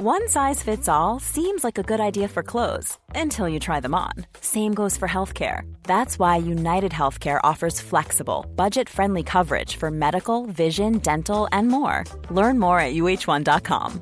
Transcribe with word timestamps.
One 0.00 0.28
size 0.28 0.62
fits 0.62 0.88
all 0.88 1.18
seems 1.18 1.64
like 1.64 1.76
a 1.76 1.82
good 1.82 1.98
idea 1.98 2.28
for 2.28 2.44
clothes 2.44 2.96
until 3.16 3.48
you 3.48 3.58
try 3.58 3.80
them 3.80 3.96
on. 3.96 4.12
Same 4.40 4.72
goes 4.72 4.96
for 4.96 5.08
healthcare. 5.08 5.62
That's 5.82 6.20
why 6.20 6.36
United 6.36 6.92
Healthcare 6.92 7.40
offers 7.42 7.80
flexible, 7.80 8.46
budget 8.54 8.88
friendly 8.88 9.24
coverage 9.24 9.74
for 9.74 9.90
medical, 9.90 10.46
vision, 10.46 10.98
dental, 10.98 11.48
and 11.50 11.66
more. 11.66 12.04
Learn 12.30 12.60
more 12.60 12.78
at 12.78 12.94
uh1.com. 12.94 14.00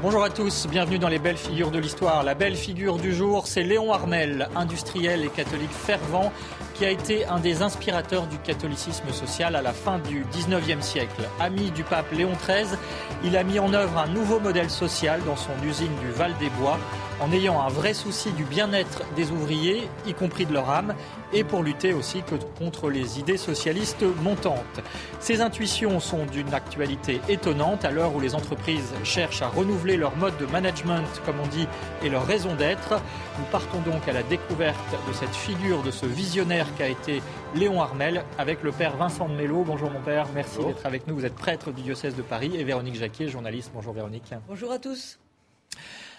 Bonjour 0.00 0.24
à 0.24 0.30
tous, 0.30 0.66
bienvenue 0.68 0.98
dans 0.98 1.10
les 1.10 1.18
belles 1.18 1.36
figures 1.36 1.70
de 1.70 1.80
l'histoire. 1.80 2.22
La 2.22 2.34
belle 2.34 2.56
figure 2.56 2.96
du 2.96 3.12
jour, 3.12 3.46
c'est 3.46 3.64
Léon 3.64 3.92
Armel, 3.92 4.48
industriel 4.56 5.22
et 5.22 5.28
catholique 5.28 5.72
fervent 5.72 6.32
qui 6.78 6.86
a 6.86 6.90
été 6.90 7.26
un 7.26 7.40
des 7.40 7.62
inspirateurs 7.62 8.28
du 8.28 8.38
catholicisme 8.38 9.10
social 9.10 9.56
à 9.56 9.62
la 9.62 9.72
fin 9.72 9.98
du 9.98 10.24
19e 10.26 10.80
siècle. 10.80 11.28
Ami 11.40 11.72
du 11.72 11.82
pape 11.82 12.12
Léon 12.12 12.30
XIII, 12.46 12.78
il 13.24 13.36
a 13.36 13.42
mis 13.42 13.58
en 13.58 13.74
œuvre 13.74 13.98
un 13.98 14.06
nouveau 14.06 14.38
modèle 14.38 14.70
social 14.70 15.20
dans 15.26 15.34
son 15.34 15.50
usine 15.66 15.94
du 16.00 16.12
Val-des-Bois 16.12 16.78
en 17.20 17.32
ayant 17.32 17.60
un 17.60 17.68
vrai 17.68 17.94
souci 17.94 18.32
du 18.32 18.44
bien-être 18.44 19.02
des 19.16 19.30
ouvriers, 19.30 19.88
y 20.06 20.14
compris 20.14 20.46
de 20.46 20.52
leur 20.52 20.70
âme, 20.70 20.94
et 21.32 21.44
pour 21.44 21.62
lutter 21.62 21.92
aussi 21.92 22.22
contre 22.58 22.90
les 22.90 23.18
idées 23.18 23.36
socialistes 23.36 24.04
montantes. 24.22 24.80
Ces 25.20 25.40
intuitions 25.40 26.00
sont 26.00 26.24
d'une 26.26 26.54
actualité 26.54 27.20
étonnante 27.28 27.84
à 27.84 27.90
l'heure 27.90 28.14
où 28.14 28.20
les 28.20 28.34
entreprises 28.34 28.92
cherchent 29.04 29.42
à 29.42 29.48
renouveler 29.48 29.96
leur 29.96 30.16
mode 30.16 30.36
de 30.38 30.46
management, 30.46 31.06
comme 31.26 31.40
on 31.42 31.46
dit, 31.48 31.66
et 32.02 32.08
leur 32.08 32.26
raison 32.26 32.54
d'être. 32.54 33.00
Nous 33.38 33.44
partons 33.50 33.80
donc 33.80 34.08
à 34.08 34.12
la 34.12 34.22
découverte 34.22 34.78
de 35.08 35.12
cette 35.12 35.34
figure, 35.34 35.82
de 35.82 35.90
ce 35.90 36.06
visionnaire 36.06 36.66
qu'a 36.76 36.88
été 36.88 37.22
Léon 37.54 37.82
Armel, 37.82 38.24
avec 38.38 38.62
le 38.62 38.72
père 38.72 38.96
Vincent 38.96 39.28
de 39.28 39.34
Mello. 39.34 39.64
Bonjour 39.64 39.90
mon 39.90 40.00
père, 40.00 40.26
merci 40.34 40.58
d'être 40.58 40.86
avec 40.86 41.06
nous. 41.06 41.14
Vous 41.14 41.24
êtes 41.24 41.34
prêtre 41.34 41.72
du 41.72 41.82
diocèse 41.82 42.14
de 42.14 42.22
Paris 42.22 42.52
et 42.56 42.64
Véronique 42.64 42.96
Jacquier, 42.96 43.28
journaliste. 43.28 43.70
Bonjour 43.74 43.92
Véronique. 43.92 44.32
Bonjour 44.46 44.72
à 44.72 44.78
tous. 44.78 45.18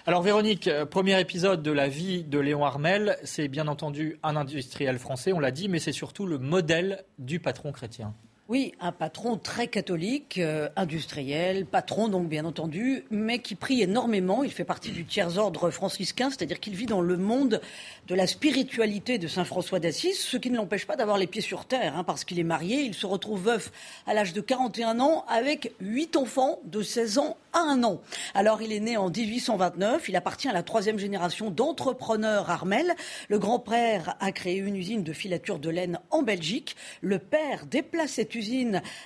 Alors 0.10 0.24
Véronique, 0.24 0.68
euh, 0.68 0.88
premier 0.88 1.22
épisode 1.22 1.62
de 1.62 1.72
la 1.72 1.88
vie 1.88 2.24
de 2.24 2.40
Léon 2.40 2.66
Armel, 2.66 3.20
c'est 3.24 3.48
bien 3.48 3.68
entendu 3.68 4.18
un 4.24 4.36
industriel 4.38 4.98
français, 4.98 5.34
on 5.34 5.40
l'a 5.40 5.52
dit, 5.52 5.70
mais 5.70 5.78
c'est 5.78 5.92
surtout 5.92 6.26
le 6.26 6.40
modèle 6.40 7.06
du 7.20 7.40
patron 7.40 7.72
chrétien. 7.72 8.16
Oui, 8.50 8.74
un 8.80 8.92
patron 8.92 9.38
très 9.38 9.68
catholique, 9.68 10.40
euh, 10.40 10.70
industriel, 10.76 11.68
patron 11.68 12.08
donc 12.08 12.28
bien 12.28 12.46
entendu, 12.46 13.06
mais 13.12 13.38
qui 13.38 13.54
prie 13.54 13.84
énormément. 13.84 14.44
Il 14.44 14.50
fait 14.50 14.64
partie 14.64 14.90
du 14.90 15.06
tiers-ordre 15.06 15.70
franciscain, 15.70 16.32
c'est-à-dire 16.32 16.60
qu'il 16.60 16.74
vit 16.74 16.88
dans 16.88 17.02
le 17.02 17.16
monde 17.16 17.62
de 18.08 18.16
la 18.16 18.26
spiritualité 18.26 19.20
de 19.20 19.28
Saint 19.28 19.44
François 19.44 19.80
d'Assise, 19.80 20.20
ce 20.20 20.36
qui 20.36 20.50
ne 20.50 20.58
l'empêche 20.58 20.88
pas 20.88 20.96
d'avoir 20.96 21.20
les 21.20 21.28
pieds 21.28 21.44
sur 21.44 21.66
terre, 21.66 21.96
hein, 21.96 22.04
parce 22.04 22.24
qu'il 22.24 22.40
est 22.40 22.44
marié. 22.44 22.82
Il 22.82 22.96
se 22.96 23.06
retrouve 23.06 23.44
veuf 23.44 23.72
à 24.08 24.16
l'âge 24.16 24.34
de 24.34 24.42
41 24.42 25.00
ans 25.00 25.26
avec 25.28 25.72
huit 25.80 26.16
enfants 26.16 26.60
de 26.66 26.82
16 26.82 27.20
ans 27.20 27.38
à 27.54 27.60
un 27.60 27.84
an. 27.84 28.02
Alors 28.34 28.64
il 28.64 28.74
est 28.74 28.80
né 28.80 28.98
en 28.98 29.12
1829, 29.12 30.10
il 30.10 30.16
appartient 30.16 30.48
à 30.48 30.54
la 30.54 30.64
troisième 30.64 30.98
génération 30.98 31.52
d'entrepreneurs 31.52 32.50
Armel. 32.50 32.96
Le 33.28 33.38
grand-père 33.38 34.16
a 34.20 34.32
créé 34.32 34.58
une 34.58 34.76
usine 34.76 35.04
de 35.04 35.14
filature 35.14 35.60
de 35.60 35.70
laine 35.70 36.00
en 36.10 36.24
Belgique. 36.24 36.76
Le 37.02 37.20
père 37.20 37.68
déplace 37.68 38.14
cette 38.14 38.34
usine 38.34 38.39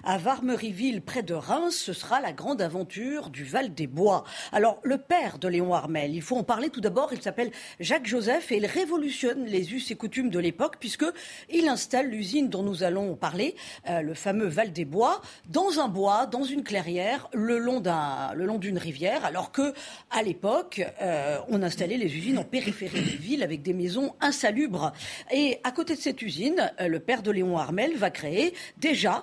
à 0.04 0.18
Varmeriville, 0.18 1.02
près 1.02 1.24
de 1.24 1.34
Reims. 1.34 1.76
Ce 1.76 1.94
sera 1.94 2.22
la 2.22 2.34
grande 2.34 2.62
aventure 2.62 3.30
du 3.30 3.44
Val 3.44 3.74
des 3.74 3.88
Bois. 3.88 4.24
Alors, 4.52 4.80
le 4.84 4.98
père 4.98 5.40
de 5.40 5.48
Léon 5.48 5.74
Armel, 5.74 6.14
il 6.14 6.22
faut 6.22 6.38
en 6.38 6.44
parler 6.44 6.70
tout 6.70 6.82
d'abord. 6.82 7.10
Il 7.14 7.22
s'appelle 7.22 7.52
Jacques 7.80 8.06
Joseph 8.06 8.52
et 8.52 8.58
il 8.58 8.66
révolutionne 8.66 9.46
les 9.46 9.74
us 9.74 9.90
et 9.90 9.96
coutumes 9.96 10.30
de 10.30 10.40
l'époque 10.40 10.76
puisque 10.80 11.06
il 11.50 11.68
installe 11.68 12.10
l'usine 12.10 12.50
dont 12.50 12.64
nous 12.64 12.84
allons 12.84 13.16
parler, 13.16 13.56
euh, 13.90 14.02
le 14.02 14.14
fameux 14.14 14.48
Val 14.48 14.72
des 14.72 14.86
Bois, 14.86 15.22
dans 15.50 15.80
un 15.80 15.88
bois, 15.88 16.28
dans 16.28 16.44
une 16.44 16.64
clairière, 16.64 17.30
le 17.34 17.58
long 17.58 17.80
d'un, 17.80 18.34
le 18.36 18.46
long 18.46 18.60
d'une 18.60 18.78
rivière, 18.78 19.26
alors 19.26 19.52
que 19.52 19.74
à 20.12 20.22
l'époque, 20.22 20.84
euh, 21.02 21.40
on 21.50 21.64
installait 21.64 21.98
les 21.98 22.16
usines 22.16 22.38
en 22.38 22.44
périphérie 22.44 23.02
des 23.02 23.18
villes 23.18 23.44
avec 23.44 23.64
des 23.64 23.74
maisons 23.74 24.14
insalubres. 24.22 24.94
Et 25.32 25.60
à 25.64 25.72
côté 25.72 25.96
de 25.96 26.02
cette 26.02 26.22
usine, 26.22 26.72
euh, 26.80 26.88
le 26.88 27.00
père 27.00 27.24
de 27.24 27.32
Léon 27.32 27.58
Armel 27.58 27.98
va 27.98 28.12
créer 28.12 28.54
déjà 28.78 29.23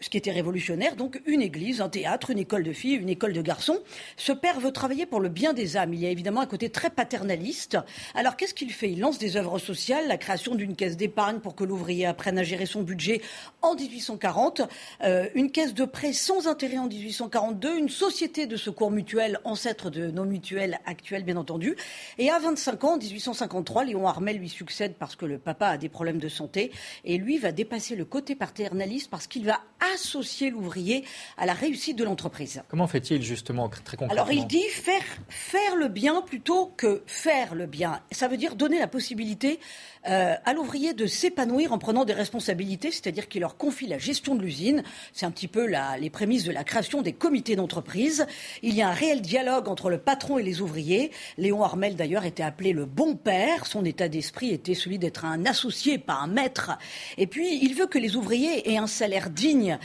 ce 0.00 0.10
qui 0.10 0.18
était 0.18 0.30
révolutionnaire, 0.30 0.94
donc 0.94 1.22
une 1.26 1.40
église, 1.40 1.80
un 1.80 1.88
théâtre, 1.88 2.30
une 2.30 2.38
école 2.38 2.62
de 2.62 2.72
filles, 2.72 2.96
une 2.96 3.08
école 3.08 3.32
de 3.32 3.40
garçons. 3.40 3.80
Ce 4.16 4.32
père 4.32 4.60
veut 4.60 4.72
travailler 4.72 5.06
pour 5.06 5.20
le 5.20 5.28
bien 5.28 5.54
des 5.54 5.76
âmes. 5.76 5.94
Il 5.94 6.00
y 6.00 6.06
a 6.06 6.10
évidemment 6.10 6.42
un 6.42 6.46
côté 6.46 6.68
très 6.68 6.90
paternaliste. 6.90 7.78
Alors 8.14 8.36
qu'est-ce 8.36 8.52
qu'il 8.52 8.72
fait? 8.72 8.90
Il 8.90 9.00
lance 9.00 9.18
des 9.18 9.36
œuvres 9.36 9.58
sociales, 9.58 10.06
la 10.06 10.18
création 10.18 10.54
d'une 10.54 10.76
caisse 10.76 10.96
d'épargne 10.96 11.38
pour 11.38 11.54
que 11.54 11.64
l'ouvrier 11.64 12.04
apprenne 12.04 12.38
à 12.38 12.42
gérer 12.42 12.66
son 12.66 12.82
budget 12.82 13.22
en 13.62 13.74
1840, 13.74 14.62
euh, 15.02 15.28
une 15.34 15.50
caisse 15.50 15.72
de 15.72 15.84
prêt 15.84 16.12
sans 16.12 16.46
intérêt 16.46 16.78
en 16.78 16.88
1842, 16.88 17.78
une 17.78 17.88
société 17.88 18.46
de 18.46 18.56
secours 18.56 18.90
mutuel, 18.90 19.40
ancêtre 19.44 19.90
de 19.90 20.10
nos 20.10 20.24
mutuelles 20.24 20.78
actuelles 20.84 21.24
bien 21.24 21.36
entendu. 21.36 21.74
Et 22.18 22.30
à 22.30 22.38
25 22.38 22.84
ans, 22.84 22.94
en 22.94 22.98
1853, 22.98 23.84
Léon 23.84 24.06
Armel 24.06 24.38
lui 24.38 24.48
succède 24.48 24.94
parce 24.98 25.16
que 25.16 25.24
le 25.24 25.38
papa 25.38 25.68
a 25.68 25.78
des 25.78 25.88
problèmes 25.88 26.18
de 26.18 26.28
santé 26.28 26.70
et 27.04 27.16
lui 27.16 27.38
va 27.38 27.52
dépasser 27.52 27.96
le 27.96 28.04
côté 28.04 28.34
paternaliste 28.34 29.10
parce 29.10 29.26
qu'il 29.26 29.44
va 29.46 29.60
associer 29.94 30.50
l'ouvrier 30.50 31.04
à 31.36 31.46
la 31.46 31.54
réussite 31.54 31.96
de 31.96 32.04
l'entreprise. 32.04 32.62
Comment 32.68 32.86
fait-il 32.86 33.22
justement 33.22 33.68
très 33.68 33.96
concrètement 33.96 34.10
Alors 34.10 34.32
il 34.32 34.46
dit 34.46 34.68
faire, 34.70 35.02
faire 35.28 35.76
le 35.76 35.88
bien 35.88 36.22
plutôt 36.22 36.72
que 36.76 37.02
faire 37.06 37.54
le 37.54 37.66
bien. 37.66 38.00
Ça 38.10 38.28
veut 38.28 38.36
dire 38.36 38.56
donner 38.56 38.78
la 38.78 38.88
possibilité 38.88 39.60
euh, 40.08 40.34
à 40.44 40.52
l'ouvrier 40.52 40.94
de 40.94 41.06
s'épanouir 41.06 41.72
en 41.72 41.78
prenant 41.78 42.04
des 42.04 42.12
responsabilités, 42.12 42.92
c'est-à-dire 42.92 43.26
qu'il 43.28 43.40
leur 43.40 43.56
confie 43.56 43.88
la 43.88 43.98
gestion 43.98 44.36
de 44.36 44.42
l'usine. 44.42 44.84
C'est 45.12 45.26
un 45.26 45.32
petit 45.32 45.48
peu 45.48 45.66
la, 45.66 45.98
les 45.98 46.10
prémices 46.10 46.44
de 46.44 46.52
la 46.52 46.62
création 46.62 47.02
des 47.02 47.12
comités 47.12 47.56
d'entreprise. 47.56 48.26
Il 48.62 48.74
y 48.74 48.82
a 48.82 48.88
un 48.88 48.92
réel 48.92 49.20
dialogue 49.20 49.68
entre 49.68 49.90
le 49.90 49.98
patron 49.98 50.38
et 50.38 50.44
les 50.44 50.60
ouvriers. 50.60 51.10
Léon 51.38 51.64
Armel 51.64 51.96
d'ailleurs 51.96 52.24
était 52.24 52.44
appelé 52.44 52.72
le 52.72 52.86
bon 52.86 53.16
père. 53.16 53.66
Son 53.66 53.84
état 53.84 54.08
d'esprit 54.08 54.50
était 54.50 54.74
celui 54.74 54.98
d'être 54.98 55.24
un 55.24 55.44
associé, 55.44 55.98
pas 55.98 56.14
un 56.14 56.28
maître. 56.28 56.70
Et 57.18 57.26
puis 57.26 57.58
il 57.60 57.74
veut 57.74 57.86
que 57.86 57.98
les 57.98 58.14
ouvriers 58.14 58.70
aient 58.70 58.78
un 58.78 58.86
salaire 58.86 59.30
digne 59.30 59.75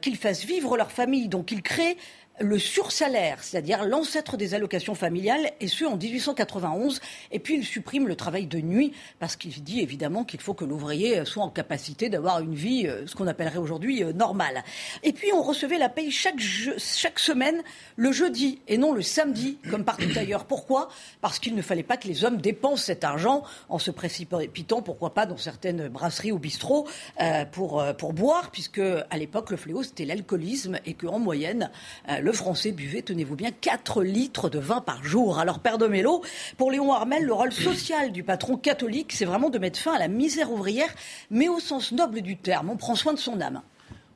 qu'ils 0.00 0.16
fassent 0.16 0.44
vivre 0.44 0.76
leur 0.76 0.92
famille. 0.92 1.28
Donc 1.28 1.52
il 1.52 1.62
crée 1.62 1.96
le 2.40 2.58
sursalaire, 2.58 3.42
c'est-à-dire 3.42 3.84
l'ancêtre 3.84 4.36
des 4.36 4.54
allocations 4.54 4.94
familiales, 4.94 5.50
et 5.60 5.68
ce 5.68 5.84
en 5.84 5.96
1891. 5.96 7.00
Et 7.30 7.38
puis 7.38 7.54
il 7.54 7.64
supprime 7.64 8.08
le 8.08 8.16
travail 8.16 8.46
de 8.46 8.58
nuit 8.58 8.92
parce 9.18 9.36
qu'il 9.36 9.62
dit 9.62 9.80
évidemment 9.80 10.24
qu'il 10.24 10.40
faut 10.40 10.54
que 10.54 10.64
l'ouvrier 10.64 11.24
soit 11.24 11.44
en 11.44 11.50
capacité 11.50 12.08
d'avoir 12.08 12.40
une 12.40 12.54
vie, 12.54 12.86
euh, 12.86 13.06
ce 13.06 13.14
qu'on 13.14 13.26
appellerait 13.26 13.58
aujourd'hui 13.58 14.02
euh, 14.02 14.12
normale. 14.12 14.64
Et 15.02 15.12
puis 15.12 15.32
on 15.32 15.42
recevait 15.42 15.78
la 15.78 15.88
paye 15.88 16.10
chaque, 16.10 16.40
chaque 16.78 17.18
semaine 17.18 17.62
le 17.96 18.12
jeudi 18.12 18.60
et 18.68 18.78
non 18.78 18.92
le 18.92 19.02
samedi 19.02 19.58
comme 19.70 19.84
partout 19.84 20.10
ailleurs. 20.16 20.44
Pourquoi? 20.44 20.88
Parce 21.20 21.38
qu'il 21.38 21.54
ne 21.54 21.62
fallait 21.62 21.82
pas 21.82 21.96
que 21.96 22.08
les 22.08 22.24
hommes 22.24 22.38
dépensent 22.38 22.84
cet 22.84 23.04
argent 23.04 23.42
en 23.68 23.78
se 23.78 23.90
précipitant, 23.90 24.82
pourquoi 24.82 25.14
pas, 25.14 25.26
dans 25.26 25.36
certaines 25.36 25.88
brasseries 25.88 26.32
ou 26.32 26.38
bistrots 26.38 26.86
euh, 27.20 27.44
pour, 27.46 27.84
pour 27.98 28.12
boire, 28.12 28.50
puisque 28.50 28.78
à 28.78 29.16
l'époque 29.16 29.50
le 29.50 29.56
fléau 29.56 29.82
c'était 29.82 30.04
l'alcoolisme 30.04 30.78
et 30.84 30.94
qu'en 30.94 31.18
moyenne 31.18 31.70
le 32.26 32.32
Français 32.32 32.72
buvait, 32.72 33.02
tenez-vous 33.02 33.36
bien, 33.36 33.52
4 33.52 34.02
litres 34.02 34.50
de 34.50 34.58
vin 34.58 34.80
par 34.80 35.04
jour. 35.04 35.38
Alors, 35.38 35.60
Père 35.60 35.78
de 35.78 35.86
Mélo, 35.86 36.22
pour 36.56 36.72
Léon 36.72 36.92
Armel, 36.92 37.22
le 37.22 37.32
rôle 37.32 37.52
social 37.52 38.10
du 38.10 38.24
patron 38.24 38.56
catholique, 38.56 39.12
c'est 39.12 39.24
vraiment 39.24 39.48
de 39.48 39.60
mettre 39.60 39.78
fin 39.78 39.94
à 39.94 40.00
la 40.00 40.08
misère 40.08 40.50
ouvrière, 40.50 40.92
mais 41.30 41.48
au 41.48 41.60
sens 41.60 41.92
noble 41.92 42.22
du 42.22 42.36
terme. 42.36 42.68
On 42.68 42.76
prend 42.76 42.96
soin 42.96 43.12
de 43.12 43.20
son 43.20 43.40
âme. 43.40 43.62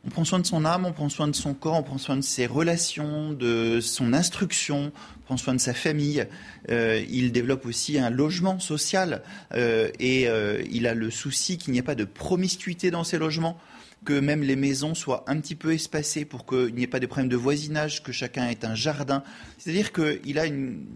On 0.04 0.08
prend 0.08 0.24
soin 0.24 0.40
de 0.40 0.46
son 0.46 0.64
âme, 0.64 0.86
on 0.86 0.92
prend 0.92 1.08
soin 1.08 1.28
de 1.28 1.36
son 1.36 1.54
corps, 1.54 1.74
on 1.74 1.84
prend 1.84 1.98
soin 1.98 2.16
de 2.16 2.22
ses 2.22 2.46
relations, 2.46 3.30
de 3.30 3.78
son 3.80 4.12
instruction, 4.12 4.90
on 5.18 5.20
prend 5.26 5.36
soin 5.36 5.54
de 5.54 5.60
sa 5.60 5.72
famille. 5.72 6.26
Euh, 6.68 7.04
il 7.08 7.30
développe 7.30 7.64
aussi 7.64 7.96
un 7.96 8.10
logement 8.10 8.58
social 8.58 9.22
euh, 9.54 9.88
et 10.00 10.26
euh, 10.26 10.64
il 10.68 10.88
a 10.88 10.94
le 10.94 11.10
souci 11.10 11.58
qu'il 11.58 11.74
n'y 11.74 11.78
ait 11.78 11.82
pas 11.82 11.94
de 11.94 12.04
promiscuité 12.04 12.90
dans 12.90 13.04
ces 13.04 13.18
logements 13.18 13.56
que 14.04 14.18
même 14.18 14.42
les 14.42 14.56
maisons 14.56 14.94
soient 14.94 15.24
un 15.26 15.38
petit 15.40 15.54
peu 15.54 15.72
espacées 15.72 16.24
pour 16.24 16.46
qu'il 16.46 16.74
n'y 16.74 16.82
ait 16.82 16.86
pas 16.86 17.00
de 17.00 17.06
problème 17.06 17.28
de 17.28 17.36
voisinage, 17.36 18.02
que 18.02 18.12
chacun 18.12 18.48
ait 18.48 18.64
un 18.64 18.74
jardin. 18.74 19.22
C'est-à-dire 19.58 19.92
qu'il 19.92 20.38
a 20.38 20.46
une, 20.46 20.86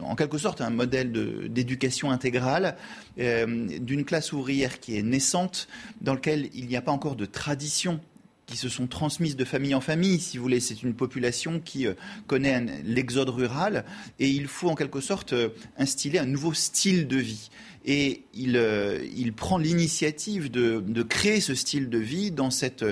en 0.00 0.16
quelque 0.16 0.38
sorte 0.38 0.60
un 0.60 0.70
modèle 0.70 1.12
d'éducation 1.50 2.10
intégrale 2.10 2.76
euh, 3.18 3.66
d'une 3.78 4.04
classe 4.04 4.32
ouvrière 4.32 4.80
qui 4.80 4.96
est 4.96 5.02
naissante, 5.02 5.68
dans 6.00 6.14
lequel 6.14 6.48
il 6.54 6.66
n'y 6.66 6.76
a 6.76 6.82
pas 6.82 6.92
encore 6.92 7.16
de 7.16 7.26
tradition 7.26 8.00
qui 8.48 8.56
se 8.56 8.68
sont 8.68 8.88
transmises 8.88 9.36
de 9.36 9.44
famille 9.44 9.74
en 9.74 9.80
famille, 9.80 10.18
si 10.18 10.38
vous 10.38 10.42
voulez. 10.42 10.58
C'est 10.58 10.82
une 10.82 10.94
population 10.94 11.60
qui 11.60 11.86
euh, 11.86 11.94
connaît 12.26 12.64
l'exode 12.84 13.28
rural 13.28 13.84
et 14.18 14.28
il 14.28 14.48
faut 14.48 14.68
en 14.68 14.74
quelque 14.74 15.00
sorte 15.00 15.32
euh, 15.34 15.50
instiller 15.76 16.18
un 16.18 16.26
nouveau 16.26 16.52
style 16.54 17.06
de 17.06 17.18
vie 17.18 17.50
et 17.88 18.24
euh, 18.54 18.98
il, 19.16 19.32
prend 19.32 19.56
l'initiative 19.56 20.50
de, 20.50 21.02
créer 21.02 21.40
ce 21.40 21.54
style 21.54 21.88
de 21.88 21.98
vie 21.98 22.30
dans 22.30 22.50
cette 22.50 22.84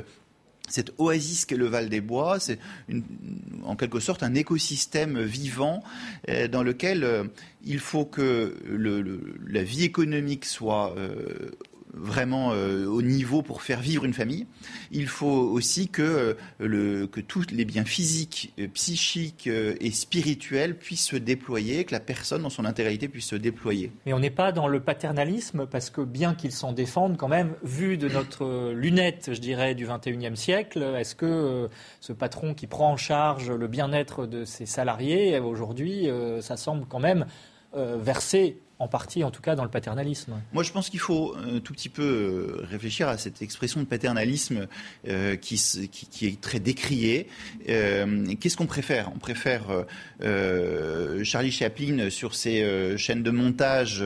oasis 0.97 1.45
qu'est 1.45 1.57
le 1.57 1.67
Val 1.67 1.91
des 1.91 2.01
Bois, 2.01 2.41
c'est 2.41 2.59
en 3.65 3.77
quelque 3.77 4.01
sorte 4.01 4.23
un 4.23 4.35
écosystème 4.35 5.21
vivant 5.23 5.83
euh, 6.31 6.49
dans 6.49 6.63
lequel 6.63 7.05
euh, 7.05 7.25
il 7.65 7.79
faut 7.79 8.07
que 8.07 8.57
la 9.47 9.63
vie 9.63 9.85
économique 9.85 10.47
soit 10.47 10.95
vraiment 11.97 12.51
au 12.51 13.03
niveau 13.03 13.43
pour 13.43 13.63
faire 13.63 13.81
vivre 13.81 14.05
une 14.05 14.15
famille. 14.15 14.47
Il 14.91 15.07
faut 15.07 15.27
aussi 15.27 15.89
que, 15.89 16.37
que 16.59 17.21
tous 17.21 17.47
les 17.51 17.65
biens 17.65 17.85
physiques, 17.85 18.55
psychiques 18.75 19.47
et 19.47 19.91
spirituels 19.91 20.77
puissent 20.77 21.07
se 21.07 21.17
déployer, 21.17 21.85
que 21.85 21.93
la 21.93 22.01
personne 22.01 22.43
dans 22.43 22.51
son 22.51 22.65
intégralité 22.65 23.09
puisse 23.09 23.27
se 23.27 23.37
déployer. 23.37 23.93
Mais 24.05 24.13
on 24.13 24.19
n'est 24.19 24.31
pas 24.31 24.53
dans 24.53 24.69
le 24.69 24.81
paternalisme 24.81 25.67
parce 25.67 25.91
que 25.91 26.01
bien 26.01 26.35
qu'ils 26.35 26.53
s'en 26.53 26.73
défendent 26.73 27.17
quand 27.17 27.29
même, 27.29 27.55
vu 27.63 27.97
de 27.97 28.09
notre 28.09 28.73
lunette, 28.73 29.31
je 29.33 29.41
dirais, 29.41 29.75
du 29.75 29.87
21e 29.87 30.37
siècle, 30.37 30.83
est-ce 30.99 31.15
que 31.15 31.69
ce 32.01 32.13
patron 32.13 32.55
qui 32.55 32.67
prend 32.67 32.93
en 32.93 32.97
charge 32.97 33.51
le 33.51 33.67
bien-être 33.69 34.27
de 34.27 34.45
ses 34.45 34.67
salariés, 34.67 35.39
aujourd'hui, 35.39 36.09
ça 36.41 36.57
semble 36.57 36.87
quand 36.87 37.01
même 37.01 37.27
verser 37.75 38.59
en 38.79 38.89
partie, 38.89 39.25
en 39.25 39.31
tout 39.31 39.41
cas, 39.41 39.55
dans 39.55 39.65
le 39.65 39.71
paternalisme. 39.71 40.35
Moi, 40.53 40.63
je 40.63 40.71
pense 40.71 40.91
qu'il 40.91 41.01
faut 41.01 41.35
un 41.35 41.61
tout 41.61 41.73
petit 41.73 41.89
peu 41.89 42.03
euh, 42.03 42.67
réfléchir 42.71 43.09
à 43.09 43.17
cette 43.17 43.41
expression 43.41 43.81
de 43.81 43.87
paternalisme 43.87 44.67
euh, 45.09 45.37
qui, 45.37 45.57
est 46.23 46.41
très 46.41 46.61
décriée. 46.61 47.29
Euh, 47.71 48.27
qu'est-ce 48.39 48.57
qu'on 48.57 48.67
préfère? 48.67 49.11
On 49.15 49.19
préfère 49.19 49.65
Charlie 51.25 51.51
Chaplin 51.51 52.11
sur 52.11 52.35
ses 52.35 52.97
chaînes 52.99 53.23
de 53.23 53.31
montage 53.31 54.05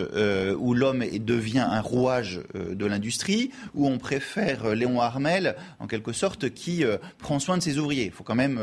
où 0.58 0.75
l'homme 0.75 1.05
devient 1.19 1.67
un 1.69 1.81
rouage 1.81 2.40
de 2.55 2.87
l'industrie, 2.87 3.50
ou 3.75 3.88
on 3.88 3.99
préfère 3.99 4.75
Léon 4.75 5.00
Armel, 5.00 5.56
en 5.78 5.87
quelque 5.87 6.12
sorte, 6.12 6.50
qui 6.50 6.84
prend 7.19 7.38
soin 7.38 7.58
de 7.58 7.62
ses 7.62 7.78
ouvriers? 7.78 8.05
Il 8.05 8.12
faut 8.12 8.25
quand 8.25 8.34
même 8.34 8.61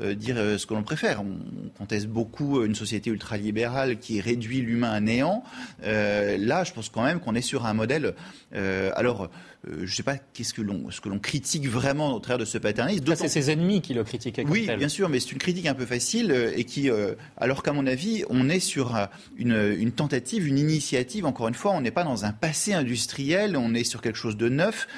dire 0.00 0.36
ce 0.36 0.66
que 0.66 0.74
l'on 0.74 0.82
préfère. 0.82 1.22
On 1.22 1.68
conteste 1.78 2.06
beaucoup 2.06 2.62
une 2.64 2.74
société 2.74 3.10
ultralibérale 3.10 3.98
qui 3.98 4.20
réduit 4.20 4.60
l'humain 4.60 4.90
à 4.90 5.00
néant. 5.00 5.44
Euh, 5.84 6.36
là, 6.38 6.64
je 6.64 6.72
pense 6.72 6.88
quand 6.88 7.02
même 7.02 7.20
qu'on 7.20 7.34
est 7.34 7.40
sur 7.42 7.66
un 7.66 7.74
modèle. 7.74 8.14
Euh, 8.54 8.90
alors, 8.96 9.28
je 9.66 9.82
ne 9.82 9.86
sais 9.86 10.02
pas 10.02 10.16
qu'est-ce 10.16 10.54
que 10.54 10.62
l'on, 10.62 10.90
ce 10.90 11.00
que 11.00 11.08
l'on 11.08 11.18
critique 11.18 11.68
vraiment 11.68 12.14
au 12.14 12.20
travers 12.20 12.38
de 12.38 12.44
ce 12.44 12.58
paternalisme. 12.58 13.04
c'est 13.14 13.28
ses 13.28 13.50
ennemis 13.50 13.82
qui 13.82 13.94
le 13.94 14.04
critiquent. 14.04 14.40
Oui, 14.48 14.68
bien 14.78 14.88
sûr, 14.88 15.08
mais 15.08 15.20
c'est 15.20 15.32
une 15.32 15.38
critique 15.38 15.66
un 15.66 15.74
peu 15.74 15.86
facile 15.86 16.32
et 16.54 16.64
qui, 16.64 16.90
alors 17.36 17.62
qu'à 17.62 17.72
mon 17.72 17.86
avis, 17.86 18.24
on 18.30 18.48
est 18.48 18.60
sur 18.60 18.96
une, 19.36 19.92
tentative, 19.92 20.46
une 20.46 20.58
initiative. 20.58 21.26
Encore 21.26 21.48
une 21.48 21.54
fois, 21.54 21.72
on 21.72 21.80
n'est 21.80 21.90
pas 21.90 22.04
dans 22.04 22.24
un 22.24 22.32
passé 22.32 22.72
industriel, 22.72 23.56
on 23.56 23.74
est 23.74 23.84
sur 23.84 24.00
quelque 24.00 24.16
chose 24.16 24.36
de 24.36 24.48
neuf. 24.48 24.88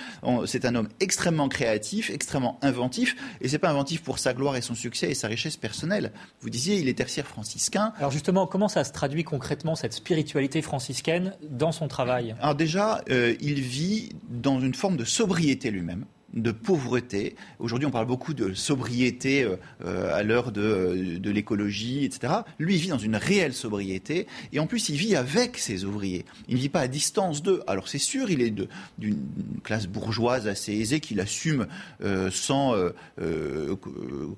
c'est 0.47 0.65
un 0.65 0.75
homme 0.75 0.89
extrêmement 1.01 1.49
créatif, 1.49 2.11
extrêmement 2.11 2.59
inventif, 2.63 3.17
et 3.41 3.49
c'est 3.49 3.59
pas 3.59 3.71
inventif 3.71 4.03
pour 4.03 4.19
sa 4.19 4.35
gloire 4.35 4.57
et 4.57 4.61
son 4.63 4.75
succès 4.75 5.11
et 5.11 5.15
sa 5.15 5.29
richesse 5.29 5.57
personnelle. 5.57 6.13
Vous 6.41 6.51
disiez, 6.51 6.77
il 6.79 6.89
est 6.89 6.95
tertiaire 6.95 7.27
franciscain. 7.27 7.93
Alors 7.99 8.11
justement, 8.11 8.47
comment 8.47 8.69
ça 8.69 8.85
se 8.85 8.93
traduit 8.93 9.25
concrètement 9.25 9.75
cette 9.75 9.93
spiritualité 9.93 10.63
franciscaine 10.63 11.35
dans 11.49 11.73
son 11.73 11.89
travail? 11.89 12.35
Alors 12.41 12.55
déjà, 12.55 13.03
euh, 13.11 13.35
il 13.41 13.61
vit 13.61 14.11
dans 14.29 14.52
une 14.61 14.75
forme 14.75 14.97
de 14.97 15.05
sobriété 15.05 15.71
lui-même 15.71 16.05
de 16.35 16.51
pauvreté. 16.51 17.37
Aujourd'hui, 17.59 17.87
on 17.87 17.91
parle 17.91 18.07
beaucoup 18.07 18.35
de 18.35 18.55
sobriété 18.55 19.43
euh, 19.43 19.57
euh, 19.85 20.15
à 20.15 20.23
l'heure 20.23 20.53
de, 20.53 21.21
l'écologie, 21.25 22.05
etc. 22.05 22.33
Lui, 22.59 22.75
il 22.75 22.81
vit 22.81 22.89
dans 22.89 22.99
une 22.99 23.17
réelle 23.17 23.55
sobriété, 23.55 24.27
et 24.53 24.61
en 24.61 24.67
plus, 24.67 24.89
il 24.89 24.97
vit 24.97 25.17
avec 25.17 25.59
ses 25.59 25.85
ouvriers. 25.85 26.25
Il 26.49 26.57
ne 26.57 26.61
vit 26.61 26.69
pas 26.69 26.81
à 26.81 26.89
distance 26.89 27.43
d'eux. 27.43 27.63
Alors, 27.67 27.89
c'est 27.89 27.99
sûr, 27.99 28.31
il 28.31 28.43
est 28.43 28.55
d'une 28.99 29.19
classe 29.63 29.87
bourgeoise 29.87 30.47
assez 30.49 30.73
aisée 30.73 31.01
qu'il 31.01 31.21
assume 31.21 31.67
euh, 32.03 32.31
sans 32.31 32.75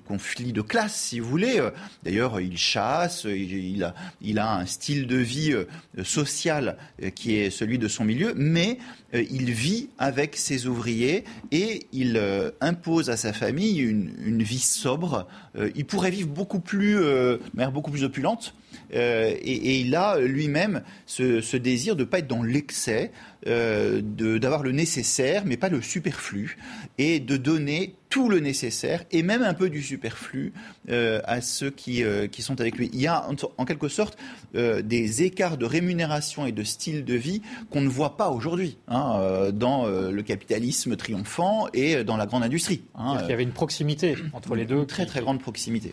conflit 0.05 0.53
de 0.53 0.61
classe, 0.61 0.95
si 0.95 1.19
vous 1.19 1.29
voulez. 1.29 1.61
D'ailleurs, 2.03 2.39
il 2.39 2.57
chasse, 2.57 3.25
il, 3.25 3.83
a, 3.83 3.95
il 4.21 4.39
a 4.39 4.55
un 4.57 4.65
style 4.65 5.07
de 5.07 5.17
vie 5.17 5.53
social 6.03 6.77
qui 7.15 7.35
est 7.35 7.49
celui 7.49 7.77
de 7.77 7.87
son 7.87 8.05
milieu, 8.05 8.33
mais 8.35 8.77
il 9.13 9.51
vit 9.51 9.89
avec 9.97 10.35
ses 10.35 10.67
ouvriers 10.67 11.23
et 11.51 11.84
il 11.91 12.17
euh, 12.17 12.51
impose 12.61 13.09
à 13.09 13.17
sa 13.17 13.33
famille 13.33 13.79
une, 13.79 14.43
vie 14.43 14.59
sobre. 14.59 15.27
Euh, 15.57 15.71
il 15.75 15.85
pourrait 15.85 16.11
vivre 16.11 16.29
beaucoup 16.29 16.59
plus, 16.59 16.97
euh, 16.97 17.37
beaucoup 17.71 17.91
plus 17.91 18.03
opulente. 18.03 18.53
Et, 18.91 19.79
il 19.79 19.95
a 19.95 20.19
lui-même 20.19 20.81
ce, 21.05 21.57
désir 21.57 21.95
de 21.95 22.03
ne 22.03 22.05
pas 22.05 22.19
être 22.19 22.27
dans 22.27 22.43
l'excès, 22.43 23.11
d'avoir 23.45 24.63
le 24.63 24.71
nécessaire, 24.71 25.43
mais 25.45 25.57
pas 25.57 25.69
le 25.69 25.81
superflu, 25.81 26.57
et 26.97 27.19
de 27.19 27.37
donner 27.37 27.95
tout 28.15 28.29
le 28.29 28.39
nécessaire 28.39 29.03
et 29.11 29.23
même 29.23 29.41
un 29.41 29.53
peu 29.53 29.69
du 29.69 29.83
superflu 29.83 30.53
euh, 30.89 31.19
à 31.25 31.41
ceux 31.41 31.69
qui, 31.69 32.01
euh, 32.01 32.27
qui, 32.27 32.41
sont 32.41 32.61
avec 32.61 32.77
lui. 32.77 32.89
Il 32.93 33.01
y 33.01 33.07
a 33.07 33.27
en, 33.57 33.65
quelque 33.65 33.89
sorte 33.89 34.17
euh, 34.55 34.81
des 34.81 35.23
écarts 35.23 35.57
de 35.57 35.65
rémunération 35.65 36.45
et 36.45 36.53
de 36.53 36.63
style 36.63 37.03
de 37.03 37.13
vie 37.13 37.41
qu'on 37.69 37.81
ne 37.81 37.89
voit 37.89 38.15
pas 38.15 38.29
aujourd'hui 38.29 38.77
hein, 38.87 39.49
dans 39.53 39.85
le 39.87 40.21
capitalisme 40.23 40.95
triomphant 40.95 41.67
et 41.73 42.05
dans 42.05 42.15
la 42.15 42.25
grande 42.25 42.43
industrie. 42.43 42.83
Hein. 42.95 43.17
Il 43.23 43.29
y 43.29 43.33
avait 43.33 43.43
une 43.43 43.51
proximité 43.51 44.15
entre 44.31 44.55
les 44.55 44.63
deux. 44.63 44.75
Une 44.75 44.85
très 44.85 45.05
très 45.05 45.19
grande 45.19 45.41
proximité. 45.41 45.91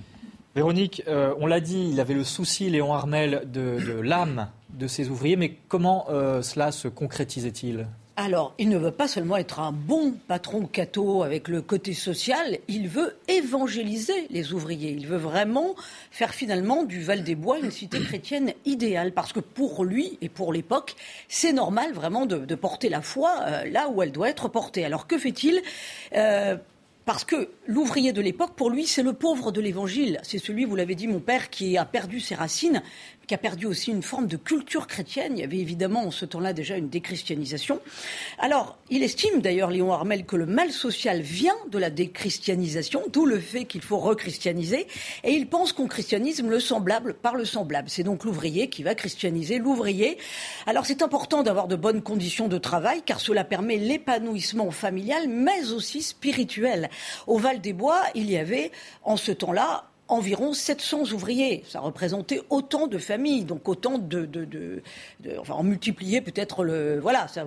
Véronique, 0.55 1.03
on 1.07 1.47
l'a 1.47 1.61
dit, 1.61 1.89
il 1.93 2.01
avait 2.01 2.15
le 2.15 2.25
souci, 2.25 2.69
Léon 2.69 2.93
Armel, 2.93 3.45
de, 3.47 3.79
de 3.85 4.01
l'âme 4.01 4.49
de 4.71 4.87
ses 4.87 5.09
ouvriers, 5.09 5.37
mais 5.37 5.57
comment 5.69 6.07
cela 6.43 6.73
se 6.73 6.89
concrétisait-il? 6.89 7.87
Alors, 8.17 8.55
il 8.59 8.69
ne 8.69 8.77
veut 8.77 8.91
pas 8.91 9.09
seulement 9.09 9.39
être 9.39 9.59
un 9.59 9.73
bon 9.73 10.13
patron 10.29 10.67
catho 10.67 11.23
avec 11.23 11.49
le 11.49 11.63
côté 11.63 11.95
social, 11.95 12.59
il 12.69 12.87
veut 12.87 13.17
évangéliser 13.27 14.27
les 14.29 14.53
ouvriers. 14.53 14.91
Il 14.91 15.07
veut 15.07 15.17
vraiment 15.17 15.75
faire 16.11 16.35
finalement 16.35 16.83
du 16.83 17.01
Val-des-Bois 17.03 17.61
une 17.61 17.71
cité 17.71 18.01
chrétienne 18.05 18.53
idéale. 18.67 19.13
Parce 19.13 19.33
que 19.33 19.41
pour 19.41 19.85
lui 19.85 20.19
et 20.21 20.29
pour 20.29 20.53
l'époque, 20.53 20.95
c'est 21.29 21.55
normal 21.55 21.95
vraiment 21.95 22.27
de, 22.27 22.55
porter 22.55 22.91
la 22.91 23.01
foi 23.01 23.35
euh, 23.47 23.65
là 23.71 23.89
où 23.89 24.03
elle 24.03 24.13
doit 24.13 24.29
être 24.29 24.49
portée. 24.49 24.85
Alors 24.85 25.07
que 25.07 25.17
fait-il? 25.17 25.63
Euh, 26.15 26.57
parce 27.05 27.25
que 27.25 27.49
l'ouvrier 27.67 28.13
de 28.13 28.21
l'époque, 28.21 28.55
pour 28.55 28.71
lui, 28.71 28.87
c'est 28.87 29.03
le 29.03 29.13
pauvre 29.13 29.51
de 29.51 29.61
l'évangile. 29.61 30.21
C'est 30.23 30.39
celui, 30.39 30.65
vous 30.65 30.77
l'avez 30.77 30.95
dit, 30.95 31.09
mon 31.09 31.21
père, 31.21 31.51
qui 31.51 31.77
a 31.77 31.85
perdu 31.85 32.21
ses 32.21 32.35
racines, 32.35 32.83
qui 33.27 33.35
a 33.35 33.39
perdu 33.39 33.67
aussi 33.67 33.91
une 33.91 34.03
forme 34.03 34.27
de 34.27 34.37
culture 34.37 34.87
chrétienne. 34.87 35.33
Il 35.37 35.41
y 35.41 35.45
avait 35.45 35.59
évidemment 35.59 36.07
en 36.07 36.11
ce 36.11 36.25
temps-là 36.25 36.53
déjà 36.53 36.77
une 36.77 36.89
déchristianisation. 36.89 37.81
Alors, 38.39 38.79
il 38.91 39.03
estime 39.03 39.41
d'ailleurs, 39.41 39.71
Léon 39.71 39.93
Armel, 39.93 40.25
que 40.25 40.37
le 40.37 40.47
mal 40.47 40.71
social 40.71 41.21
vient 41.21 41.57
de 41.71 41.79
la 41.79 41.91
déchristianisation, 41.91 43.03
d'où 43.13 43.27
le 43.27 43.41
fait 43.41 43.65
qu'il 43.65 43.83
faut 43.83 43.99
rechristianiser. 43.99 44.87
Et 45.25 45.33
il 45.33 45.49
pense 45.49 45.73
qu'on 45.73 45.89
christianise 45.89 46.43
le 46.43 46.61
semblable 46.61 47.15
par 47.15 47.35
le 47.35 47.45
semblable. 47.45 47.89
C'est 47.89 48.03
donc 48.03 48.25
l'ouvrier 48.25 48.69
qui 48.69 48.83
va 48.83 48.95
christianiser 48.95 49.59
l'ouvrier. 49.59 50.19
Alors, 50.67 50.87
c'est 50.87 51.03
important 51.03 51.43
d'avoir 51.43 51.67
de 51.67 51.77
bonnes 51.77 52.03
conditions 52.03 52.49
de 52.49 52.59
travail, 52.59 53.03
car 53.05 53.21
cela 53.21 53.45
permet 53.45 53.77
l'épanouissement 53.77 54.71
familial, 54.71 55.29
mais 55.29 55.73
aussi 55.73 56.03
spirituel. 56.03 56.91
Au 57.27 57.39
Val 57.39 57.61
des 57.61 57.73
Bois, 57.73 58.03
il 58.15 58.31
y 58.31 58.37
avait, 58.37 58.73
en 59.03 59.17
ce 59.17 59.33
temps-là, 59.33 59.85
environ 60.09 60.53
700 60.53 61.13
ouvriers. 61.13 61.65
Ça 61.67 61.81
représentait 61.81 62.43
autant 62.51 62.87
de 62.87 62.99
familles, 62.99 63.45
donc 63.45 63.69
autant 63.69 63.99
de, 63.99 64.27
de, 64.27 64.83
enfin, 65.39 65.55
on 65.59 65.63
multipliait 65.63 66.21
peut-être 66.21 66.65
le, 66.65 66.99
voilà, 67.01 67.29
ça, 67.29 67.45